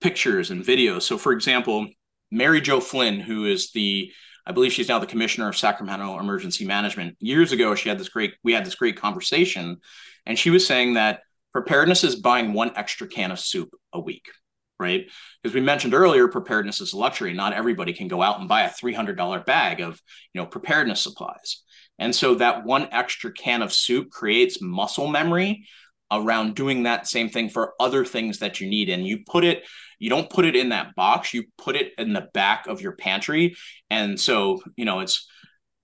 pictures 0.00 0.50
and 0.50 0.64
videos. 0.64 1.02
So, 1.02 1.18
for 1.18 1.32
example, 1.32 1.86
Mary 2.30 2.60
Jo 2.60 2.80
Flynn, 2.80 3.20
who 3.20 3.44
is 3.46 3.70
the 3.72 4.12
I 4.46 4.52
believe 4.52 4.72
she's 4.72 4.88
now 4.88 4.98
the 4.98 5.06
commissioner 5.06 5.48
of 5.48 5.56
Sacramento 5.56 6.18
Emergency 6.18 6.64
Management. 6.64 7.16
Years 7.20 7.52
ago, 7.52 7.74
she 7.74 7.88
had 7.88 7.98
this 7.98 8.08
great 8.08 8.34
we 8.42 8.52
had 8.52 8.64
this 8.64 8.74
great 8.74 8.96
conversation, 8.96 9.78
and 10.26 10.38
she 10.38 10.50
was 10.50 10.66
saying 10.66 10.94
that 10.94 11.20
preparedness 11.52 12.04
is 12.04 12.16
buying 12.16 12.52
one 12.52 12.72
extra 12.76 13.06
can 13.06 13.30
of 13.30 13.38
soup 13.38 13.70
a 13.92 14.00
week, 14.00 14.28
right? 14.78 15.10
Because 15.42 15.54
we 15.54 15.60
mentioned 15.60 15.94
earlier, 15.94 16.26
preparedness 16.28 16.80
is 16.80 16.92
a 16.92 16.98
luxury. 16.98 17.34
Not 17.34 17.52
everybody 17.52 17.92
can 17.92 18.08
go 18.08 18.22
out 18.22 18.40
and 18.40 18.48
buy 18.48 18.62
a 18.62 18.70
three 18.70 18.94
hundred 18.94 19.16
dollar 19.16 19.40
bag 19.40 19.80
of 19.80 20.00
you 20.32 20.40
know 20.40 20.46
preparedness 20.46 21.02
supplies, 21.02 21.62
and 21.98 22.14
so 22.14 22.36
that 22.36 22.64
one 22.64 22.88
extra 22.92 23.32
can 23.32 23.62
of 23.62 23.72
soup 23.72 24.10
creates 24.10 24.62
muscle 24.62 25.06
memory 25.06 25.66
around 26.10 26.54
doing 26.54 26.84
that 26.84 27.06
same 27.06 27.28
thing 27.28 27.48
for 27.48 27.74
other 27.78 28.04
things 28.04 28.38
that 28.38 28.60
you 28.60 28.68
need. 28.68 28.88
And 28.88 29.06
you 29.06 29.20
put 29.26 29.44
it, 29.44 29.64
you 29.98 30.10
don't 30.10 30.30
put 30.30 30.44
it 30.44 30.56
in 30.56 30.70
that 30.70 30.94
box, 30.94 31.32
you 31.32 31.44
put 31.58 31.76
it 31.76 31.92
in 31.98 32.12
the 32.12 32.28
back 32.32 32.66
of 32.66 32.80
your 32.80 32.92
pantry. 32.92 33.56
And 33.90 34.18
so, 34.18 34.62
you 34.76 34.84
know, 34.84 35.00
it's 35.00 35.28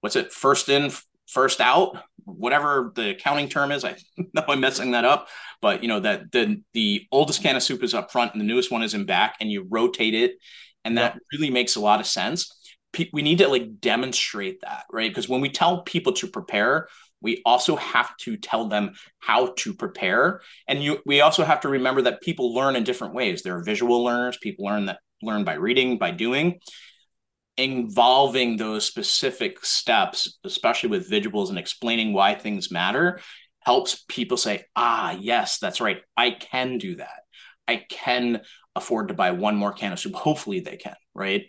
what's 0.00 0.16
it, 0.16 0.32
first 0.32 0.68
in, 0.68 0.90
first 1.26 1.60
out, 1.60 1.98
whatever 2.24 2.92
the 2.94 3.10
accounting 3.10 3.48
term 3.48 3.72
is. 3.72 3.84
I 3.84 3.96
know 4.34 4.44
I'm 4.48 4.60
messing 4.60 4.92
that 4.92 5.04
up, 5.04 5.28
but 5.60 5.82
you 5.82 5.88
know, 5.88 6.00
that 6.00 6.32
the 6.32 6.62
the 6.72 7.06
oldest 7.10 7.42
can 7.42 7.56
of 7.56 7.62
soup 7.62 7.82
is 7.82 7.94
up 7.94 8.12
front 8.12 8.32
and 8.32 8.40
the 8.40 8.46
newest 8.46 8.70
one 8.70 8.82
is 8.82 8.94
in 8.94 9.06
back, 9.06 9.36
and 9.40 9.50
you 9.50 9.66
rotate 9.68 10.14
it. 10.14 10.32
And 10.84 10.98
that 10.98 11.18
really 11.32 11.50
makes 11.50 11.76
a 11.76 11.80
lot 11.80 12.00
of 12.00 12.06
sense. 12.06 12.52
We 13.12 13.22
need 13.22 13.38
to 13.38 13.48
like 13.48 13.80
demonstrate 13.80 14.60
that, 14.62 14.84
right? 14.90 15.10
Because 15.10 15.28
when 15.28 15.40
we 15.40 15.50
tell 15.50 15.82
people 15.82 16.12
to 16.14 16.28
prepare, 16.28 16.88
we 17.26 17.42
also 17.44 17.74
have 17.74 18.16
to 18.18 18.36
tell 18.36 18.68
them 18.68 18.92
how 19.18 19.52
to 19.56 19.74
prepare. 19.74 20.40
And 20.68 20.80
you 20.80 21.00
we 21.04 21.22
also 21.22 21.44
have 21.44 21.60
to 21.62 21.68
remember 21.68 22.02
that 22.02 22.22
people 22.22 22.54
learn 22.54 22.76
in 22.76 22.84
different 22.84 23.14
ways. 23.14 23.42
There 23.42 23.56
are 23.56 23.64
visual 23.64 24.04
learners. 24.04 24.38
People 24.40 24.64
learn 24.64 24.86
that 24.86 25.00
learn 25.22 25.42
by 25.42 25.54
reading 25.54 25.98
by 25.98 26.12
doing. 26.12 26.60
Involving 27.56 28.56
those 28.56 28.84
specific 28.84 29.64
steps 29.64 30.38
especially 30.44 30.90
with 30.90 31.10
visuals 31.10 31.48
and 31.48 31.58
explaining 31.58 32.12
why 32.12 32.36
things 32.36 32.70
matter 32.70 33.18
helps 33.60 34.04
people 34.08 34.36
say 34.36 34.64
ah 34.76 35.16
yes 35.18 35.58
that's 35.58 35.80
right. 35.80 35.98
I 36.16 36.30
can 36.30 36.78
do 36.78 36.94
that. 36.96 37.22
I 37.66 37.82
can 37.90 38.42
afford 38.76 39.08
to 39.08 39.14
buy 39.14 39.32
one 39.32 39.56
more 39.56 39.72
can 39.72 39.92
of 39.92 39.98
soup. 39.98 40.14
Hopefully 40.14 40.60
they 40.60 40.76
can 40.76 40.94
right? 41.12 41.42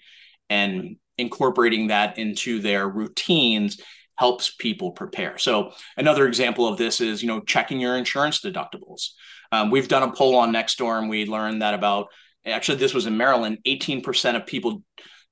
And 0.50 0.96
incorporating 1.20 1.88
that 1.88 2.18
into 2.18 2.62
their 2.62 2.90
routines 2.90 3.80
helps 4.18 4.54
people 4.54 4.92
prepare. 4.92 5.38
So 5.38 5.72
another 5.96 6.28
example 6.28 6.68
of 6.68 6.78
this 6.78 7.02
is, 7.02 7.22
you 7.22 7.28
know, 7.28 7.40
checking 7.42 7.80
your 7.80 7.98
insurance 7.98 8.42
deductibles. 8.42 9.10
Um, 9.52 9.72
we've 9.72 9.88
done 9.88 10.04
a 10.04 10.12
poll 10.12 10.36
on 10.36 10.52
Nextdoor 10.52 11.00
and 11.00 11.10
we 11.10 11.26
learned 11.26 11.62
that 11.62 11.74
about, 11.74 12.08
actually 12.46 12.80
this 12.80 12.94
was 12.94 13.06
in 13.06 13.18
Maryland, 13.18 13.60
18% 13.66 14.36
of 14.36 14.46
people 14.46 14.84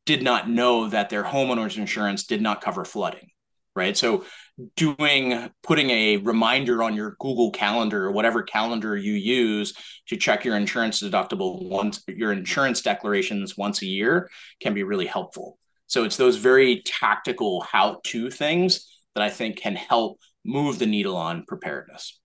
did 0.05 0.21
not 0.21 0.49
know 0.49 0.89
that 0.89 1.09
their 1.09 1.23
homeowner's 1.23 1.77
insurance 1.77 2.25
did 2.25 2.41
not 2.41 2.61
cover 2.61 2.85
flooding, 2.85 3.29
right? 3.75 3.97
So 3.97 4.23
doing, 4.75 5.49
putting 5.63 5.89
a 5.89 6.17
reminder 6.17 6.83
on 6.83 6.95
your 6.95 7.15
Google 7.19 7.51
calendar 7.51 8.05
or 8.05 8.11
whatever 8.11 8.43
calendar 8.43 8.95
you 8.95 9.13
use 9.13 9.73
to 10.07 10.15
check 10.15 10.45
your 10.45 10.55
insurance 10.55 11.01
deductible 11.01 11.67
once, 11.67 12.03
your 12.07 12.31
insurance 12.31 12.81
declarations 12.81 13.57
once 13.57 13.81
a 13.81 13.87
year 13.87 14.29
can 14.61 14.75
be 14.75 14.83
really 14.83 15.07
helpful. 15.07 15.57
So 15.87 16.03
it's 16.03 16.17
those 16.17 16.37
very 16.37 16.81
tactical 16.85 17.61
how 17.61 18.01
to 18.05 18.29
things 18.29 18.91
that 19.13 19.23
I 19.23 19.29
think 19.29 19.57
can 19.57 19.75
help 19.75 20.19
move 20.43 20.79
the 20.79 20.85
needle 20.85 21.15
on 21.15 21.45
preparedness. 21.47 22.19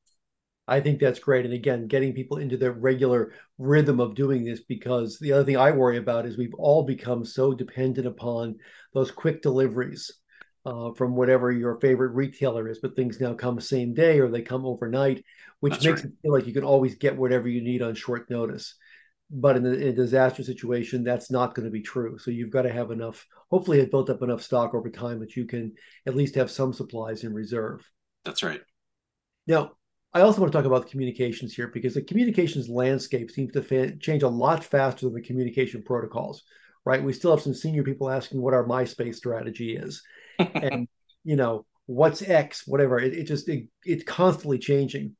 I 0.67 0.81
think 0.81 1.00
that's 1.00 1.19
great. 1.19 1.45
And 1.45 1.55
again, 1.55 1.88
getting 1.88 2.12
people 2.12 2.38
into 2.38 2.57
their 2.57 2.73
regular 2.73 3.33
rhythm 3.59 3.99
of 3.99 4.14
doing 4.14 4.45
this 4.45 4.61
because 4.61 5.19
the 5.19 5.33
other 5.33 5.45
thing 5.45 5.57
I 5.57 5.73
worry 5.73 5.97
about 5.97 6.26
is 6.26 6.38
we've 6.38 6.55
all 6.55 6.85
become 6.85 7.25
so 7.25 7.52
dependent 7.52 8.07
upon 8.07 8.57
those 8.95 9.11
quick 9.11 9.43
deliveries 9.43 10.12
uh, 10.64 10.93
from 10.93 11.17
whatever 11.17 11.50
your 11.50 11.81
favorite 11.81 12.12
retailer 12.12 12.69
is, 12.69 12.79
but 12.79 12.95
things 12.95 13.21
now 13.21 13.35
come 13.35 13.61
same 13.61 13.95
day 13.95 14.21
or 14.21 14.29
they 14.29 14.43
come 14.43 14.64
overnight, 14.64 15.25
which 15.59 15.73
that's 15.73 15.85
makes 15.87 16.05
right. 16.05 16.12
it 16.12 16.19
feel 16.23 16.33
like 16.33 16.47
you 16.47 16.52
can 16.52 16.64
always 16.64 16.95
get 16.95 17.17
whatever 17.17 17.49
you 17.49 17.62
need 17.62 17.83
on 17.83 17.95
short 17.95 18.31
notice 18.31 18.75
but 19.30 19.56
in, 19.56 19.64
in 19.66 19.88
a 19.88 19.92
disaster 19.92 20.42
situation, 20.42 21.04
that's 21.04 21.30
not 21.30 21.54
going 21.54 21.64
to 21.64 21.70
be 21.70 21.82
true. 21.82 22.18
So 22.18 22.30
you've 22.30 22.50
got 22.50 22.62
to 22.62 22.72
have 22.72 22.90
enough. 22.90 23.26
Hopefully, 23.50 23.78
have 23.78 23.90
built 23.90 24.10
up 24.10 24.22
enough 24.22 24.42
stock 24.42 24.75
over 24.75 24.90
time 24.90 25.20
that 25.20 25.37
you 25.37 25.46
can 25.46 25.72
at 26.06 26.16
least 26.16 26.34
have 26.34 26.50
some 26.50 26.72
supplies 26.72 27.25
in 27.25 27.32
reserve. 27.32 27.88
That's 28.25 28.42
right. 28.42 28.60
Now, 29.46 29.72
I 30.12 30.22
also 30.22 30.40
want 30.40 30.52
to 30.52 30.58
talk 30.58 30.66
about 30.66 30.84
the 30.84 30.90
communications 30.90 31.54
here 31.54 31.68
because 31.68 31.94
the 31.94 32.02
communications 32.02 32.68
landscape 32.68 33.30
seems 33.30 33.52
to 33.52 33.62
fa- 33.62 33.96
change 33.96 34.25
a 34.25 34.28
lot 34.28 34.64
faster 34.64 35.06
than 35.06 35.14
the 35.14 35.22
communication 35.22 35.82
protocols. 35.82 36.42
Right? 36.84 37.02
We 37.02 37.12
still 37.12 37.30
have 37.30 37.42
some 37.42 37.54
senior 37.54 37.84
people 37.84 38.10
asking 38.10 38.40
what 38.40 38.54
our 38.54 38.64
MySpace 38.64 39.16
strategy 39.16 39.76
is, 39.76 40.02
and 40.38 40.88
you 41.25 41.37
know 41.37 41.66
what's 41.87 42.22
X, 42.22 42.66
whatever. 42.66 42.99
It, 42.99 43.12
it 43.12 43.25
just 43.25 43.49
it, 43.49 43.68
it's 43.84 44.04
constantly 44.04 44.58
changing. 44.58 45.14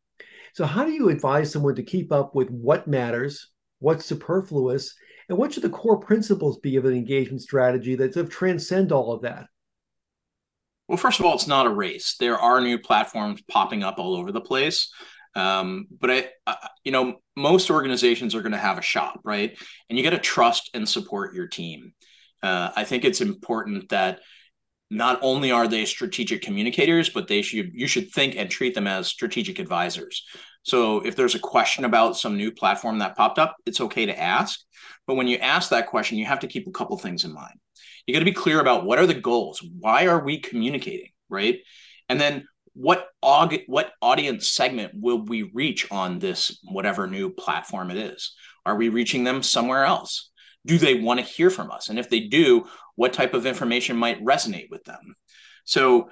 So, 0.55 0.65
how 0.65 0.85
do 0.85 0.91
you 0.91 1.11
advise 1.11 1.53
someone 1.53 1.77
to 1.77 1.83
keep 1.83 2.11
up 2.11 2.35
with 2.35 2.49
what 2.51 2.89
matters, 2.89 3.51
what's 3.81 4.07
superfluous, 4.07 4.95
and 5.29 5.37
what 5.37 5.53
should 5.53 5.65
the 5.65 5.71
core 5.71 5.99
principles 5.99 6.59
be 6.59 6.77
of 6.77 6.85
an 6.85 6.95
engagement 6.95 7.43
strategy 7.43 7.97
that 7.97 8.15
sort 8.15 8.27
of 8.27 8.33
transcend 8.33 8.93
all 8.93 9.13
of 9.13 9.23
that? 9.23 9.47
Well, 10.89 10.99
first 10.99 11.21
of 11.21 11.27
all, 11.27 11.35
it's 11.35 11.47
not 11.47 11.67
a 11.67 11.71
race. 11.71 12.17
There 12.19 12.39
are 12.39 12.61
new 12.61 12.79
platforms 12.79 13.43
popping 13.49 13.83
up 13.83 13.99
all 13.99 14.17
over 14.17 14.33
the 14.33 14.41
place. 14.41 14.93
Um, 15.37 15.87
but 16.01 16.11
I, 16.11 16.57
you 16.83 16.91
know, 16.91 17.21
most 17.37 17.71
organizations 17.71 18.35
are 18.35 18.43
going 18.43 18.53
to 18.53 18.59
have 18.59 18.79
a 18.79 18.83
shop, 18.83 19.21
right? 19.23 19.57
And 19.89 19.97
you 19.97 20.03
got 20.03 20.11
to 20.11 20.19
trust 20.19 20.71
and 20.75 20.89
support 20.89 21.35
your 21.35 21.47
team. 21.47 21.93
Uh, 22.43 22.71
I 22.75 22.85
think 22.85 23.05
it's 23.05 23.21
important 23.21 23.91
that 23.91 24.21
not 24.91 25.19
only 25.23 25.53
are 25.53 25.69
they 25.69 25.85
strategic 25.85 26.43
communicators, 26.43 27.09
but 27.09 27.29
they 27.29 27.43
should 27.43 27.71
you 27.73 27.87
should 27.87 28.11
think 28.11 28.37
and 28.37 28.51
treat 28.51 28.75
them 28.75 28.87
as 28.87 29.07
strategic 29.07 29.59
advisors. 29.59 30.25
So 30.63 31.01
if 31.01 31.17
there's 31.17 31.35
a 31.35 31.41
question 31.41 31.85
about 31.85 32.17
some 32.17 32.37
new 32.37 32.53
platform 32.53 32.99
that 32.99 33.17
popped 33.17 33.39
up, 33.39 33.57
it's 33.65 33.81
okay 33.81 34.07
to 34.07 34.21
ask. 34.21 34.61
But 35.07 35.15
when 35.15 35.27
you 35.27 35.39
ask 35.39 35.71
that 35.71 35.87
question, 35.87 36.19
you 36.19 36.27
have 36.27 36.41
to 36.41 36.49
keep 36.49 36.67
a 36.67 36.73
couple 36.73 36.97
things 36.99 37.25
in 37.25 37.33
mind. 37.33 37.55
You 38.07 38.15
got 38.15 38.21
to 38.21 38.25
be 38.25 38.33
clear 38.33 38.61
about 38.61 38.85
what 38.85 38.99
are 38.99 39.07
the 39.07 39.15
goals? 39.15 39.65
Why 39.79 40.07
are 40.07 40.23
we 40.23 40.39
communicating, 40.41 41.11
right? 41.29 41.61
And 42.09 42.21
then 42.21 42.47
what 42.75 43.09
aug- 43.25 43.65
what 43.67 43.93
audience 44.03 44.51
segment 44.51 44.93
will 44.95 45.25
we 45.25 45.43
reach 45.43 45.91
on 45.91 46.19
this 46.19 46.59
whatever 46.65 47.07
new 47.07 47.31
platform 47.31 47.91
it 47.91 47.97
is? 47.97 48.35
Are 48.67 48.77
we 48.77 48.89
reaching 48.89 49.25
them 49.25 49.43
somewhere 49.43 49.85
else? 49.85 50.31
Do 50.67 50.77
they 50.77 50.95
want 50.95 51.21
to 51.21 51.27
hear 51.27 51.51
from 51.51 51.71
us? 51.71 51.89
And 51.89 51.99
if 51.99 52.11
they 52.11 52.21
do, 52.21 52.67
what 53.01 53.15
type 53.15 53.33
of 53.33 53.47
information 53.47 53.97
might 53.97 54.23
resonate 54.23 54.69
with 54.71 54.85
them? 54.85 55.17
So 55.65 56.11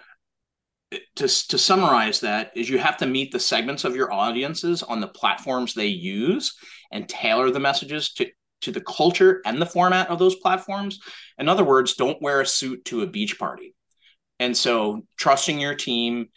to, 1.17 1.29
to 1.49 1.59
summarize 1.59 2.21
that 2.21 2.51
is 2.57 2.71
you 2.71 2.79
have 2.79 2.97
to 2.97 3.07
meet 3.07 3.31
the 3.31 3.39
segments 3.39 3.85
of 3.85 3.95
your 3.95 4.11
audiences 4.11 4.83
on 4.83 5.03
the 5.03 5.07
platforms 5.07 5.75
they 5.75 5.89
use 5.89 6.57
and 6.91 7.07
tailor 7.07 7.51
the 7.51 7.61
messages 7.61 8.15
to 8.15 8.27
to 8.63 8.73
the 8.73 8.81
culture 8.81 9.43
and 9.45 9.61
the 9.61 9.67
format 9.67 10.09
of 10.09 10.19
those 10.19 10.35
platforms. 10.37 10.99
In 11.37 11.47
other 11.47 11.63
words 11.63 11.95
don't 11.95 12.23
wear 12.23 12.41
a 12.41 12.47
suit 12.47 12.87
to 12.87 13.03
a 13.03 13.07
beach 13.07 13.39
party. 13.39 13.75
And 14.41 14.57
so 14.57 15.03
trusting 15.19 15.61
your 15.61 15.75
team 15.75 16.29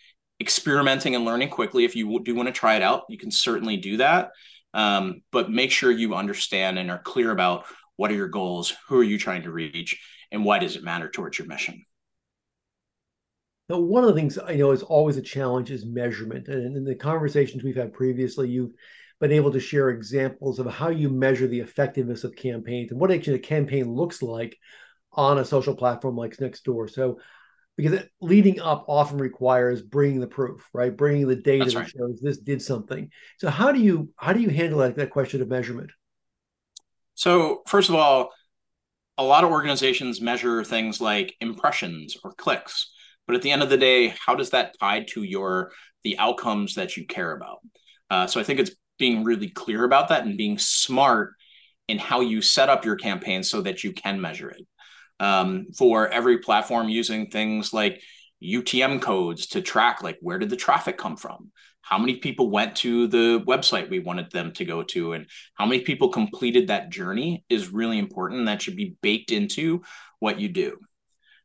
experimenting 0.42 1.16
and 1.16 1.24
learning 1.24 1.50
quickly 1.50 1.86
if 1.86 1.96
you 1.96 2.20
do 2.26 2.36
want 2.36 2.48
to 2.48 2.54
try 2.54 2.76
it 2.76 2.82
out 2.82 3.04
you 3.08 3.18
can 3.18 3.32
certainly 3.32 3.78
do 3.78 3.96
that. 3.98 4.32
Um, 4.74 5.22
but 5.32 5.50
make 5.50 5.72
sure 5.72 5.92
you 5.92 6.14
understand 6.14 6.78
and 6.78 6.92
are 6.92 7.02
clear 7.02 7.32
about 7.32 7.68
what 7.96 8.12
are 8.12 8.16
your 8.16 8.28
goals 8.28 8.74
who 8.90 9.00
are 9.00 9.10
you 9.12 9.18
trying 9.18 9.44
to 9.44 9.52
reach 9.52 9.98
and 10.32 10.46
why 10.46 10.60
does 10.60 10.76
it 10.76 10.84
matter 10.84 11.10
towards 11.10 11.38
your 11.38 11.48
mission 11.48 11.84
now, 13.72 13.80
one 13.80 14.04
of 14.04 14.10
the 14.10 14.16
things 14.16 14.38
I 14.38 14.56
know 14.56 14.72
is 14.72 14.84
always 14.84 15.16
a 15.16 15.22
challenge 15.22 15.72
is 15.72 15.86
measurement. 15.86 16.50
And 16.50 16.76
in 16.76 16.84
the 16.84 16.94
conversations 16.94 17.64
we've 17.64 17.78
had 17.78 17.94
previously, 17.94 18.50
you've 18.50 18.74
been 19.22 19.32
able 19.32 19.52
to 19.52 19.62
share 19.62 19.92
examples 19.92 20.60
of 20.60 20.66
how 20.66 20.90
you 20.90 21.08
measure 21.08 21.48
the 21.48 21.62
effectiveness 21.62 22.26
of 22.26 22.36
campaigns 22.36 22.92
and 22.92 23.00
what 23.00 23.12
actually 23.12 23.36
a 23.36 23.40
campaign 23.40 23.94
looks 23.94 24.22
like 24.22 24.58
on 25.14 25.38
a 25.38 25.46
social 25.46 25.74
platform 25.74 26.18
like 26.18 26.36
Nextdoor. 26.36 26.90
So, 26.90 27.20
because 27.78 28.02
leading 28.20 28.60
up 28.60 28.84
often 28.90 29.20
requires 29.20 29.82
bringing 29.82 30.20
the 30.20 30.28
proof, 30.28 30.68
right? 30.74 30.96
Bringing 30.96 31.30
the 31.30 31.38
data 31.38 31.72
that 31.72 31.90
shows 31.90 32.20
this 32.22 32.40
did 32.40 32.62
something. 32.62 33.10
So, 33.38 33.50
how 33.50 33.72
do 33.72 33.80
you 33.80 34.10
how 34.18 34.34
do 34.34 34.42
you 34.42 34.50
handle 34.50 34.80
that, 34.80 34.98
that 34.98 35.12
question 35.12 35.42
of 35.42 35.48
measurement? 35.48 35.92
So, 37.14 37.62
first 37.68 37.88
of 37.88 37.96
all, 37.96 38.32
a 39.18 39.24
lot 39.24 39.44
of 39.44 39.52
organizations 39.52 40.22
measure 40.22 40.64
things 40.64 41.02
like 41.02 41.36
impressions 41.42 42.18
or 42.24 42.34
clicks 42.34 42.92
but 43.28 43.36
at 43.36 43.42
the 43.42 43.52
end 43.52 43.64
of 43.64 43.70
the 43.70 43.78
day 43.78 44.14
how 44.26 44.36
does 44.36 44.52
that 44.52 44.76
tie 44.80 45.04
to 45.04 45.24
your 45.24 45.72
the 46.04 46.18
outcomes 46.18 46.76
that 46.76 46.98
you 46.98 47.06
care 47.06 47.34
about 47.36 47.60
uh, 48.10 48.28
so 48.28 48.40
i 48.40 48.44
think 48.44 48.60
it's 48.60 48.72
being 48.98 49.24
really 49.24 49.50
clear 49.50 49.84
about 49.84 50.10
that 50.10 50.26
and 50.26 50.38
being 50.38 50.58
smart 50.58 51.34
in 51.88 51.98
how 51.98 52.22
you 52.22 52.42
set 52.42 52.70
up 52.70 52.86
your 52.86 52.96
campaign 52.96 53.44
so 53.44 53.62
that 53.62 53.84
you 53.84 53.92
can 53.92 54.22
measure 54.22 54.50
it 54.50 54.66
um, 55.20 55.68
for 55.78 56.08
every 56.08 56.40
platform 56.40 56.90
using 56.90 57.30
things 57.30 57.74
like 57.74 58.02
UTM 58.44 59.02
codes 59.02 59.48
to 59.48 59.62
track 59.62 60.02
like 60.02 60.18
where 60.22 60.40
did 60.40 60.50
the 60.50 60.56
traffic 60.56 60.98
come 60.98 61.16
from? 61.16 61.52
How 61.82 61.98
many 61.98 62.18
people 62.18 62.50
went 62.50 62.76
to 62.78 63.08
the 63.08 63.44
website 63.48 63.90
we 63.90 64.00
wanted 64.00 64.32
them 64.32 64.52
to 64.54 64.66
go 64.66 64.84
to 64.84 65.14
and 65.14 65.28
how 65.56 65.66
many 65.66 65.82
people 65.82 66.10
completed 66.10 66.68
that 66.68 66.90
journey 66.90 67.44
is 67.50 67.74
really 67.74 67.98
important. 67.98 68.46
That 68.46 68.62
should 68.62 68.76
be 68.76 68.96
baked 69.02 69.32
into 69.32 69.82
what 70.20 70.40
you 70.40 70.50
do. 70.50 70.78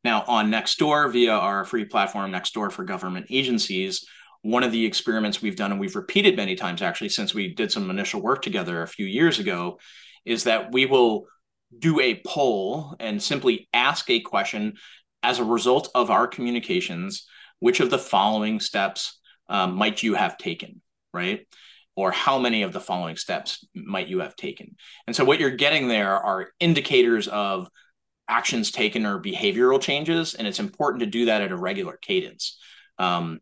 Now 0.05 0.25
on 0.29 0.51
Nextdoor 0.51 1.13
via 1.13 1.33
our 1.33 1.65
free 1.65 1.85
platform 1.85 2.33
Nextdoor 2.33 2.71
for 2.71 2.85
government 2.85 3.27
agencies, 3.31 4.07
one 4.43 4.63
of 4.63 4.71
the 4.71 4.87
experiments 4.87 5.43
we've 5.43 5.57
done 5.57 5.73
and 5.73 5.81
we've 5.81 5.97
repeated 5.97 6.37
many 6.37 6.55
times 6.55 6.81
actually 6.81 7.09
since 7.09 7.35
we 7.35 7.53
did 7.53 7.73
some 7.73 7.91
initial 7.91 8.23
work 8.23 8.43
together 8.43 8.83
a 8.83 8.89
few 8.89 9.07
years 9.07 9.39
ago 9.39 9.79
is 10.25 10.45
that 10.45 10.73
we 10.73 10.87
will 10.87 11.27
do 11.77 12.01
a 12.01 12.21
poll 12.25 12.95
and 13.01 13.23
simply 13.23 13.69
ask 13.73 14.09
a 14.11 14.21
question 14.21 14.75
as 15.23 15.39
a 15.39 15.45
result 15.45 15.89
of 15.95 16.11
our 16.11 16.29
communications, 16.29 17.27
which 17.59 17.81
of 17.81 17.91
the 17.91 17.99
following 17.99 18.61
steps 18.61 19.19
um, 19.49 19.75
might 19.75 20.03
you 20.03 20.15
have 20.15 20.39
taken, 20.39 20.81
right? 21.13 21.47
Or 21.95 22.11
how 22.11 22.39
many 22.39 22.63
of 22.63 22.73
the 22.73 22.81
following 22.81 23.17
steps 23.17 23.67
might 23.75 24.09
you 24.09 24.21
have 24.21 24.37
taken? 24.37 24.77
And 25.07 25.17
so, 25.17 25.25
what 25.25 25.41
you're 25.41 25.51
getting 25.51 25.89
there 25.89 26.13
are 26.13 26.51
indicators 26.61 27.29
of 27.29 27.69
actions 28.29 28.71
taken 28.71 29.07
or 29.07 29.21
behavioral 29.21 29.81
changes. 29.81 30.35
And 30.35 30.47
it's 30.47 30.59
important 30.59 31.01
to 31.01 31.07
do 31.07 31.27
that 31.27 31.43
at 31.43 31.53
a 31.53 31.57
regular 31.57 31.97
cadence. 31.97 32.59
Um, 32.99 33.41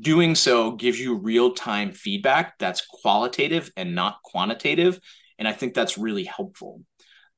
doing 0.00 0.34
so 0.34 0.72
gives 0.72 0.98
you 0.98 1.16
real 1.16 1.54
time 1.54 1.92
feedback 1.92 2.58
that's 2.58 2.86
qualitative 2.86 3.70
and 3.76 3.94
not 3.94 4.22
quantitative. 4.22 5.00
And 5.38 5.46
I 5.46 5.52
think 5.52 5.74
that's 5.74 5.98
really 5.98 6.24
helpful. 6.24 6.82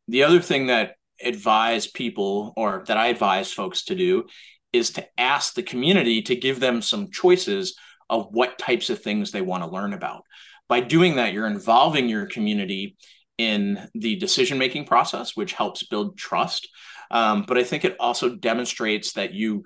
The 0.08 0.22
other 0.22 0.40
thing 0.40 0.66
that 0.66 0.94
advise 1.22 1.86
people 1.86 2.52
or 2.56 2.84
that 2.86 2.96
I 2.96 3.08
advise 3.08 3.52
folks 3.52 3.84
to 3.86 3.94
do 3.94 4.26
is 4.72 4.90
to 4.92 5.06
ask 5.18 5.54
the 5.54 5.62
community 5.62 6.22
to 6.22 6.36
give 6.36 6.60
them 6.60 6.82
some 6.82 7.10
choices 7.10 7.76
of 8.10 8.28
what 8.30 8.58
types 8.58 8.90
of 8.90 9.00
things 9.00 9.30
they 9.30 9.42
want 9.42 9.62
to 9.62 9.70
learn 9.70 9.92
about. 9.92 10.24
By 10.68 10.80
doing 10.80 11.16
that, 11.16 11.32
you're 11.32 11.46
involving 11.46 12.08
your 12.08 12.26
community 12.26 12.96
in 13.38 13.88
the 13.94 14.16
decision 14.16 14.58
making 14.58 14.84
process, 14.84 15.36
which 15.36 15.52
helps 15.52 15.86
build 15.86 16.18
trust. 16.18 16.68
Um, 17.10 17.44
but 17.46 17.56
I 17.56 17.64
think 17.64 17.84
it 17.84 17.96
also 17.98 18.34
demonstrates 18.34 19.12
that 19.14 19.32
you 19.32 19.64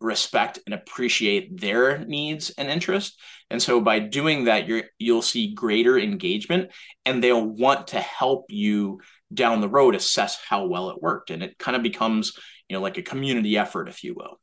respect 0.00 0.58
and 0.66 0.74
appreciate 0.74 1.60
their 1.60 1.98
needs 1.98 2.50
and 2.50 2.68
interests. 2.68 3.16
And 3.50 3.62
so 3.62 3.80
by 3.80 3.98
doing 3.98 4.44
that, 4.44 4.66
you're 4.66 4.84
you'll 4.98 5.22
see 5.22 5.54
greater 5.54 5.98
engagement 5.98 6.70
and 7.04 7.22
they'll 7.22 7.44
want 7.44 7.88
to 7.88 8.00
help 8.00 8.46
you 8.48 9.00
down 9.32 9.60
the 9.60 9.68
road 9.68 9.94
assess 9.94 10.38
how 10.48 10.66
well 10.66 10.90
it 10.90 11.00
worked. 11.00 11.30
And 11.30 11.42
it 11.42 11.58
kind 11.58 11.76
of 11.76 11.82
becomes, 11.82 12.32
you 12.68 12.74
know, 12.74 12.82
like 12.82 12.98
a 12.98 13.02
community 13.02 13.56
effort, 13.56 13.88
if 13.88 14.04
you 14.04 14.14
will. 14.14 14.38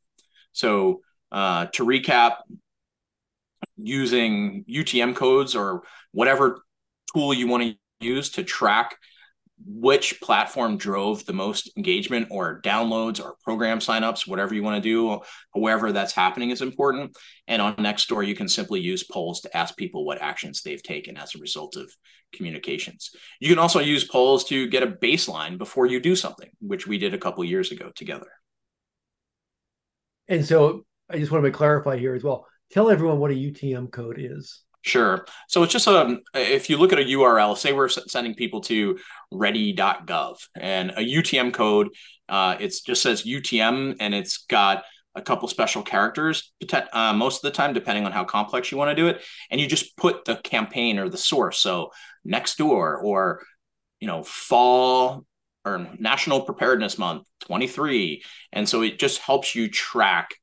So 0.52 1.00
uh, 1.32 1.66
to 1.72 1.84
recap, 1.84 2.36
using 3.76 4.64
UTM 4.68 5.16
codes 5.16 5.54
or 5.54 5.82
whatever 6.12 6.62
tool 7.12 7.34
you 7.34 7.46
want 7.46 7.62
to 7.62 7.76
use 8.06 8.30
to 8.30 8.44
track 8.44 8.96
which 9.64 10.20
platform 10.20 10.76
drove 10.76 11.24
the 11.26 11.32
most 11.32 11.70
engagement 11.76 12.28
or 12.30 12.60
downloads 12.62 13.22
or 13.24 13.36
program 13.44 13.78
signups, 13.78 14.26
whatever 14.26 14.54
you 14.54 14.62
want 14.62 14.82
to 14.82 14.88
do, 14.88 15.20
however 15.54 15.92
that's 15.92 16.12
happening 16.12 16.50
is 16.50 16.60
important. 16.60 17.16
And 17.46 17.62
on 17.62 17.76
Nextdoor, 17.76 18.26
you 18.26 18.34
can 18.34 18.48
simply 18.48 18.80
use 18.80 19.04
polls 19.04 19.40
to 19.42 19.56
ask 19.56 19.76
people 19.76 20.04
what 20.04 20.20
actions 20.20 20.62
they've 20.62 20.82
taken 20.82 21.16
as 21.16 21.34
a 21.34 21.38
result 21.38 21.76
of 21.76 21.90
communications. 22.34 23.10
You 23.40 23.48
can 23.48 23.58
also 23.58 23.78
use 23.80 24.04
polls 24.04 24.44
to 24.44 24.66
get 24.68 24.82
a 24.82 24.88
baseline 24.88 25.56
before 25.56 25.86
you 25.86 26.00
do 26.00 26.16
something, 26.16 26.50
which 26.60 26.86
we 26.86 26.98
did 26.98 27.14
a 27.14 27.18
couple 27.18 27.44
years 27.44 27.70
ago 27.70 27.90
together. 27.94 28.28
And 30.28 30.44
so 30.44 30.84
I 31.08 31.18
just 31.18 31.30
want 31.30 31.44
to 31.44 31.50
clarify 31.50 31.96
here 31.98 32.14
as 32.14 32.24
well. 32.24 32.46
Tell 32.72 32.90
everyone 32.90 33.18
what 33.18 33.30
a 33.30 33.34
UTM 33.34 33.92
code 33.92 34.16
is. 34.18 34.62
Sure. 34.84 35.24
So 35.48 35.62
it's 35.62 35.72
just 35.72 35.86
a, 35.86 35.98
um, 35.98 36.20
if 36.34 36.68
you 36.68 36.76
look 36.76 36.92
at 36.92 36.98
a 36.98 37.02
URL, 37.04 37.56
say 37.56 37.72
we're 37.72 37.88
sending 37.88 38.34
people 38.34 38.60
to 38.62 38.98
ready.gov 39.32 40.36
and 40.54 40.90
a 40.90 41.00
UTM 41.00 41.54
code, 41.54 41.88
uh, 42.28 42.56
it 42.60 42.74
just 42.84 43.00
says 43.00 43.22
UTM 43.22 43.96
and 43.98 44.14
it's 44.14 44.44
got 44.44 44.84
a 45.14 45.22
couple 45.22 45.48
special 45.48 45.82
characters 45.82 46.52
uh, 46.92 47.14
most 47.14 47.36
of 47.36 47.50
the 47.50 47.56
time, 47.56 47.72
depending 47.72 48.04
on 48.04 48.12
how 48.12 48.24
complex 48.24 48.70
you 48.70 48.76
want 48.76 48.90
to 48.90 48.94
do 48.94 49.06
it. 49.08 49.22
And 49.50 49.58
you 49.58 49.66
just 49.66 49.96
put 49.96 50.26
the 50.26 50.36
campaign 50.36 50.98
or 50.98 51.08
the 51.08 51.16
source. 51.16 51.58
So 51.60 51.90
Nextdoor 52.26 53.02
or, 53.02 53.42
you 54.00 54.06
know, 54.06 54.22
fall 54.22 55.24
or 55.64 55.88
National 55.98 56.42
Preparedness 56.42 56.98
Month 56.98 57.26
23. 57.46 58.22
And 58.52 58.68
so 58.68 58.82
it 58.82 58.98
just 58.98 59.20
helps 59.20 59.54
you 59.54 59.70
track 59.70 60.34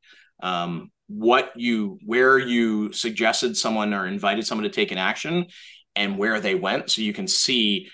um, 0.42 0.90
what 1.14 1.52
you 1.56 2.00
where 2.06 2.38
you 2.38 2.92
suggested 2.94 3.58
someone 3.58 3.94
or 3.94 4.08
invited 4.08 4.46
someone 4.46 4.64
to 4.64 4.70
take 4.70 4.92
an 4.92 4.98
action 4.98 5.46
and 5.96 6.18
where 6.18 6.40
they 6.40 6.56
went 6.56 6.90
so 6.90 7.02
you 7.02 7.14
can 7.14 7.28
see 7.28 7.90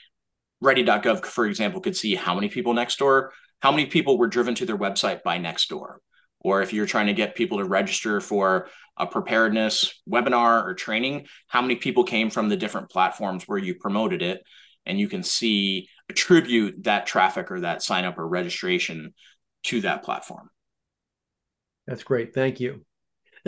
ready.gov 0.61 1.25
for 1.25 1.45
example 1.45 1.81
could 1.81 1.95
see 1.95 2.15
how 2.15 2.35
many 2.35 2.49
people 2.49 2.73
next 2.73 2.99
door 2.99 3.31
how 3.61 3.71
many 3.71 3.85
people 3.85 4.17
were 4.17 4.27
driven 4.27 4.53
to 4.53 4.65
their 4.65 4.77
website 4.77 5.23
by 5.23 5.39
Nextdoor 5.39 5.95
or 6.39 6.61
if 6.61 6.73
you're 6.73 6.85
trying 6.85 7.07
to 7.07 7.13
get 7.13 7.35
people 7.35 7.57
to 7.57 7.65
register 7.65 8.21
for 8.21 8.69
a 8.97 9.05
preparedness 9.05 10.01
webinar 10.09 10.63
or 10.65 10.73
training 10.73 11.27
how 11.47 11.61
many 11.61 11.75
people 11.75 12.03
came 12.03 12.29
from 12.29 12.49
the 12.49 12.57
different 12.57 12.89
platforms 12.89 13.43
where 13.47 13.57
you 13.57 13.75
promoted 13.75 14.21
it? 14.21 14.41
And 14.85 14.99
you 14.99 15.09
can 15.09 15.23
see 15.23 15.89
attribute 16.09 16.83
that 16.85 17.05
traffic 17.05 17.51
or 17.51 17.61
that 17.61 17.83
sign 17.83 18.05
up 18.05 18.17
or 18.17 18.27
registration 18.27 19.13
to 19.63 19.81
that 19.81 20.03
platform. 20.03 20.49
That's 21.85 22.03
great. 22.03 22.33
Thank 22.33 22.59
you 22.59 22.86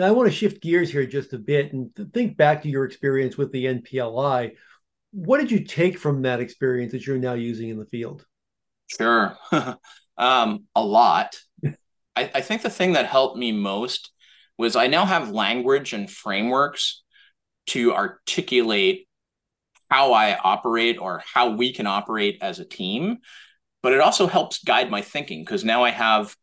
now, 0.00 0.06
I 0.06 0.12
want 0.12 0.30
to 0.30 0.34
shift 0.34 0.62
gears 0.62 0.90
here 0.90 1.04
just 1.04 1.34
a 1.34 1.38
bit 1.38 1.74
and 1.74 1.90
think 2.14 2.36
back 2.36 2.62
to 2.62 2.70
your 2.70 2.84
experience 2.84 3.36
with 3.36 3.52
the 3.52 3.66
NPLI. 3.66 4.52
What 5.12 5.40
did 5.40 5.50
you 5.50 5.62
take 5.62 5.98
from 5.98 6.22
that 6.22 6.40
experience 6.40 6.92
that 6.92 7.06
you're 7.06 7.18
now 7.18 7.34
using 7.34 7.68
in 7.68 7.78
the 7.78 7.84
field? 7.84 8.24
Sure. 8.86 9.36
um, 10.16 10.64
a 10.74 10.82
lot. 10.82 11.38
I, 12.16 12.30
I 12.34 12.40
think 12.40 12.62
the 12.62 12.70
thing 12.70 12.94
that 12.94 13.06
helped 13.06 13.36
me 13.36 13.52
most 13.52 14.10
was 14.56 14.74
I 14.74 14.86
now 14.86 15.04
have 15.04 15.32
language 15.32 15.92
and 15.92 16.10
frameworks 16.10 17.02
to 17.68 17.94
articulate 17.94 19.06
how 19.90 20.14
I 20.14 20.36
operate 20.36 20.98
or 20.98 21.22
how 21.30 21.50
we 21.50 21.74
can 21.74 21.86
operate 21.86 22.38
as 22.40 22.58
a 22.58 22.64
team. 22.64 23.18
But 23.82 23.92
it 23.92 24.00
also 24.00 24.26
helps 24.26 24.64
guide 24.64 24.90
my 24.90 25.02
thinking 25.02 25.42
because 25.42 25.62
now 25.62 25.84
I 25.84 25.90
have 25.90 26.34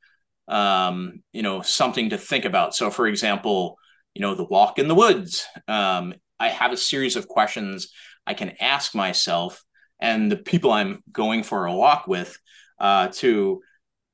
um, 0.48 1.22
you 1.34 1.42
know, 1.42 1.62
something 1.62 2.10
to 2.12 2.18
think 2.18 2.46
about. 2.46 2.76
So, 2.76 2.90
for 2.90 3.08
example, 3.08 3.78
you 4.14 4.22
know, 4.22 4.36
the 4.36 4.46
walk 4.46 4.80
in 4.80 4.88
the 4.88 4.96
woods. 4.96 5.46
Um, 5.68 6.14
I 6.40 6.50
have 6.50 6.72
a 6.72 6.78
series 6.78 7.16
of 7.16 7.28
questions 7.28 7.90
I 8.26 8.34
can 8.34 8.54
ask 8.60 8.94
myself 8.94 9.64
and 10.00 10.32
the 10.32 10.38
people 10.38 10.72
I'm 10.72 11.04
going 11.12 11.44
for 11.44 11.66
a 11.66 11.74
walk 11.74 12.08
with 12.08 12.38
uh, 12.80 13.08
to 13.14 13.62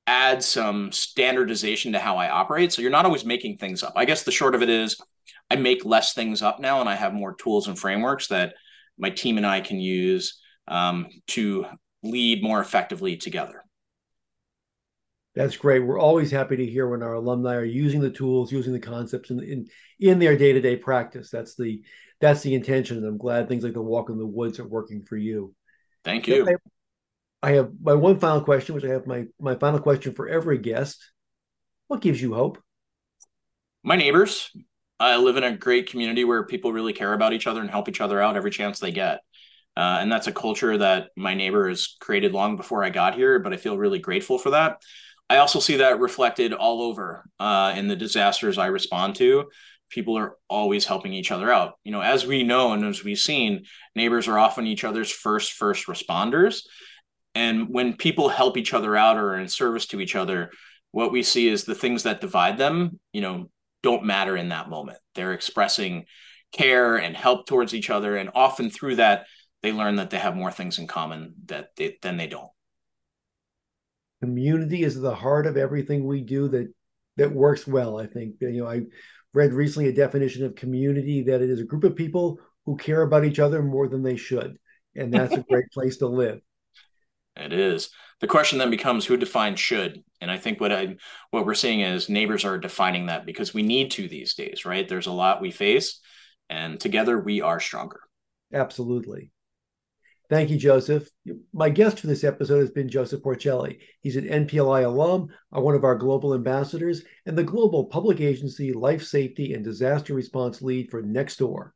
add 0.07 0.43
some 0.43 0.91
standardization 0.91 1.93
to 1.93 1.99
how 1.99 2.17
I 2.17 2.29
operate. 2.29 2.73
So 2.73 2.81
you're 2.81 2.91
not 2.91 3.05
always 3.05 3.25
making 3.25 3.57
things 3.57 3.83
up. 3.83 3.93
I 3.95 4.05
guess 4.05 4.23
the 4.23 4.31
short 4.31 4.55
of 4.55 4.61
it 4.61 4.69
is 4.69 4.97
I 5.49 5.55
make 5.55 5.85
less 5.85 6.13
things 6.13 6.41
up 6.41 6.59
now 6.59 6.79
and 6.79 6.89
I 6.89 6.95
have 6.95 7.13
more 7.13 7.35
tools 7.35 7.67
and 7.67 7.77
frameworks 7.77 8.27
that 8.27 8.53
my 8.97 9.09
team 9.09 9.37
and 9.37 9.45
I 9.45 9.61
can 9.61 9.79
use 9.79 10.39
um, 10.67 11.07
to 11.27 11.65
lead 12.03 12.43
more 12.43 12.59
effectively 12.59 13.17
together. 13.17 13.62
That's 15.35 15.57
great. 15.57 15.79
We're 15.79 15.99
always 15.99 16.29
happy 16.29 16.57
to 16.57 16.65
hear 16.65 16.87
when 16.87 17.01
our 17.01 17.13
alumni 17.13 17.55
are 17.55 17.63
using 17.63 18.01
the 18.01 18.11
tools, 18.11 18.51
using 18.51 18.73
the 18.73 18.79
concepts 18.79 19.31
in 19.31 19.41
in, 19.41 19.67
in 19.99 20.19
their 20.19 20.37
day 20.37 20.53
to 20.53 20.61
day 20.61 20.75
practice. 20.75 21.29
That's 21.29 21.55
the 21.55 21.81
that's 22.21 22.41
the 22.41 22.53
intention, 22.53 22.97
and 22.97 23.05
I'm 23.05 23.17
glad 23.17 23.47
things 23.47 23.63
like 23.63 23.73
the 23.73 23.81
walk 23.81 24.09
in 24.09 24.17
the 24.17 24.25
woods 24.25 24.59
are 24.59 24.67
working 24.67 25.03
for 25.03 25.17
you. 25.17 25.55
Thank 26.03 26.27
you. 26.27 26.47
I, 26.47 27.49
I 27.49 27.51
have 27.53 27.71
my 27.81 27.93
one 27.95 28.19
final 28.19 28.41
question, 28.41 28.75
which 28.75 28.85
I 28.85 28.89
have 28.89 29.07
my 29.07 29.25
my 29.39 29.55
final 29.55 29.79
question 29.79 30.13
for 30.13 30.29
every 30.29 30.59
guest. 30.59 31.03
What 31.87 32.01
gives 32.01 32.21
you 32.21 32.33
hope? 32.33 32.61
My 33.83 33.95
neighbors. 33.95 34.51
I 34.99 35.17
live 35.17 35.35
in 35.35 35.43
a 35.43 35.57
great 35.57 35.89
community 35.89 36.23
where 36.23 36.45
people 36.45 36.71
really 36.71 36.93
care 36.93 37.11
about 37.11 37.33
each 37.33 37.47
other 37.47 37.59
and 37.59 37.69
help 37.69 37.89
each 37.89 37.99
other 37.99 38.21
out 38.21 38.37
every 38.37 38.51
chance 38.51 38.79
they 38.79 38.91
get. 38.91 39.19
Uh, 39.75 39.97
and 39.99 40.11
that's 40.11 40.27
a 40.27 40.31
culture 40.31 40.77
that 40.77 41.09
my 41.17 41.33
neighbor 41.33 41.67
has 41.67 41.97
created 41.99 42.31
long 42.31 42.55
before 42.55 42.83
I 42.83 42.89
got 42.89 43.15
here, 43.15 43.39
but 43.39 43.51
I 43.51 43.57
feel 43.57 43.77
really 43.77 43.99
grateful 43.99 44.37
for 44.37 44.51
that. 44.51 44.81
I 45.29 45.37
also 45.37 45.59
see 45.59 45.77
that 45.77 45.99
reflected 45.99 46.53
all 46.53 46.81
over 46.81 47.25
uh, 47.39 47.73
in 47.75 47.87
the 47.87 47.95
disasters 47.95 48.57
I 48.57 48.67
respond 48.67 49.15
to. 49.15 49.45
People 49.89 50.17
are 50.17 50.37
always 50.49 50.85
helping 50.85 51.13
each 51.13 51.31
other 51.31 51.51
out. 51.51 51.73
You 51.83 51.91
know, 51.91 52.01
as 52.01 52.25
we 52.25 52.43
know 52.43 52.73
and 52.73 52.83
as 52.83 53.03
we've 53.03 53.17
seen, 53.17 53.65
neighbors 53.95 54.27
are 54.27 54.37
often 54.37 54.67
each 54.67 54.83
other's 54.83 55.11
first 55.11 55.53
first 55.53 55.87
responders. 55.87 56.61
And 57.35 57.69
when 57.69 57.95
people 57.95 58.29
help 58.29 58.57
each 58.57 58.73
other 58.73 58.95
out 58.95 59.17
or 59.17 59.31
are 59.31 59.39
in 59.39 59.47
service 59.47 59.87
to 59.87 60.01
each 60.01 60.15
other, 60.15 60.51
what 60.91 61.11
we 61.11 61.23
see 61.23 61.47
is 61.47 61.63
the 61.63 61.75
things 61.75 62.03
that 62.03 62.21
divide 62.21 62.57
them, 62.57 62.99
you 63.11 63.21
know, 63.21 63.49
don't 63.81 64.05
matter 64.05 64.37
in 64.37 64.49
that 64.49 64.69
moment. 64.69 64.99
They're 65.15 65.33
expressing 65.33 66.05
care 66.51 66.97
and 66.97 67.17
help 67.17 67.47
towards 67.47 67.73
each 67.73 67.89
other. 67.89 68.15
And 68.15 68.29
often 68.35 68.69
through 68.69 68.97
that, 68.97 69.25
they 69.63 69.71
learn 69.71 69.95
that 69.95 70.09
they 70.09 70.19
have 70.19 70.35
more 70.35 70.51
things 70.51 70.77
in 70.77 70.87
common 70.87 71.33
that 71.45 71.69
they, 71.75 71.97
than 72.01 72.17
they 72.17 72.27
don't. 72.27 72.49
Community 74.23 74.83
is 74.83 74.97
the 74.97 75.13
heart 75.13 75.45
of 75.45 75.57
everything 75.57 76.07
we 76.07 76.21
do 76.21 76.47
that 76.47 76.73
that 77.17 77.29
works 77.29 77.67
well. 77.67 77.99
I 77.99 78.07
think 78.07 78.35
you 78.39 78.63
know 78.63 78.69
I 78.69 78.83
read 79.33 79.51
recently 79.51 79.89
a 79.89 79.93
definition 79.93 80.45
of 80.45 80.55
community 80.55 81.23
that 81.23 81.41
it 81.41 81.49
is 81.49 81.59
a 81.59 81.65
group 81.65 81.83
of 81.83 81.97
people 81.97 82.39
who 82.65 82.77
care 82.77 83.01
about 83.01 83.25
each 83.25 83.39
other 83.39 83.61
more 83.61 83.89
than 83.89 84.01
they 84.01 84.15
should, 84.15 84.57
and 84.95 85.13
that's 85.13 85.33
a 85.33 85.43
great 85.49 85.69
place 85.73 85.97
to 85.97 86.07
live. 86.07 86.39
It 87.35 87.51
is. 87.51 87.89
The 88.21 88.27
question 88.27 88.59
then 88.59 88.69
becomes 88.69 89.05
who 89.05 89.17
defines 89.17 89.59
should, 89.59 90.01
and 90.21 90.31
I 90.31 90.37
think 90.37 90.61
what 90.61 90.71
I 90.71 90.95
what 91.31 91.45
we're 91.45 91.53
seeing 91.53 91.81
is 91.81 92.07
neighbors 92.07 92.45
are 92.45 92.57
defining 92.57 93.07
that 93.07 93.25
because 93.25 93.53
we 93.53 93.61
need 93.61 93.91
to 93.91 94.07
these 94.07 94.35
days, 94.35 94.63
right? 94.63 94.87
There's 94.87 95.07
a 95.07 95.11
lot 95.11 95.41
we 95.41 95.51
face, 95.51 95.99
and 96.49 96.79
together 96.79 97.19
we 97.19 97.41
are 97.41 97.59
stronger. 97.59 97.99
Absolutely. 98.53 99.31
Thank 100.29 100.49
you, 100.49 100.57
Joseph. 100.57 101.09
My 101.53 101.69
guest 101.69 101.99
for 101.99 102.07
this 102.07 102.23
episode 102.23 102.61
has 102.61 102.71
been 102.71 102.89
Joseph 102.89 103.21
Porcelli. 103.21 103.79
He's 104.01 104.15
an 104.15 104.25
NPLI 104.25 104.85
alum, 104.85 105.29
uh, 105.55 105.59
one 105.59 105.75
of 105.75 105.83
our 105.83 105.95
global 105.95 106.33
ambassadors, 106.33 107.03
and 107.25 107.37
the 107.37 107.43
global 107.43 107.85
public 107.85 108.21
agency 108.21 108.71
life 108.71 109.03
safety 109.03 109.53
and 109.53 109.63
disaster 109.63 110.13
response 110.13 110.61
lead 110.61 110.89
for 110.89 111.03
Nextdoor. 111.03 111.71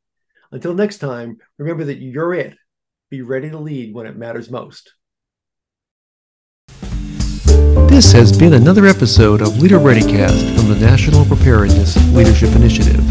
Until 0.51 0.73
next 0.73 0.99
time, 0.99 1.37
remember 1.57 1.83
that 1.85 1.99
you're 1.99 2.33
it. 2.33 2.55
Be 3.09 3.21
ready 3.21 3.49
to 3.49 3.59
lead 3.59 3.93
when 3.93 4.05
it 4.05 4.17
matters 4.17 4.49
most. 4.49 4.93
This 7.89 8.11
has 8.11 8.37
been 8.37 8.53
another 8.53 8.85
episode 8.85 9.41
of 9.41 9.61
Leader 9.61 9.79
ReadyCast 9.79 10.55
from 10.55 10.69
the 10.69 10.79
National 10.79 11.25
Preparedness 11.25 11.95
Leadership 12.13 12.55
Initiative. 12.55 13.03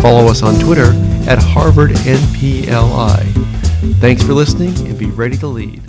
Follow 0.00 0.28
us 0.28 0.42
on 0.42 0.58
Twitter 0.58 0.92
at 1.28 1.38
HarvardNPLI. 1.38 3.22
Thanks 4.00 4.22
for 4.22 4.32
listening 4.32 4.74
and 4.86 4.98
be 4.98 5.06
ready 5.06 5.36
to 5.36 5.46
lead. 5.46 5.82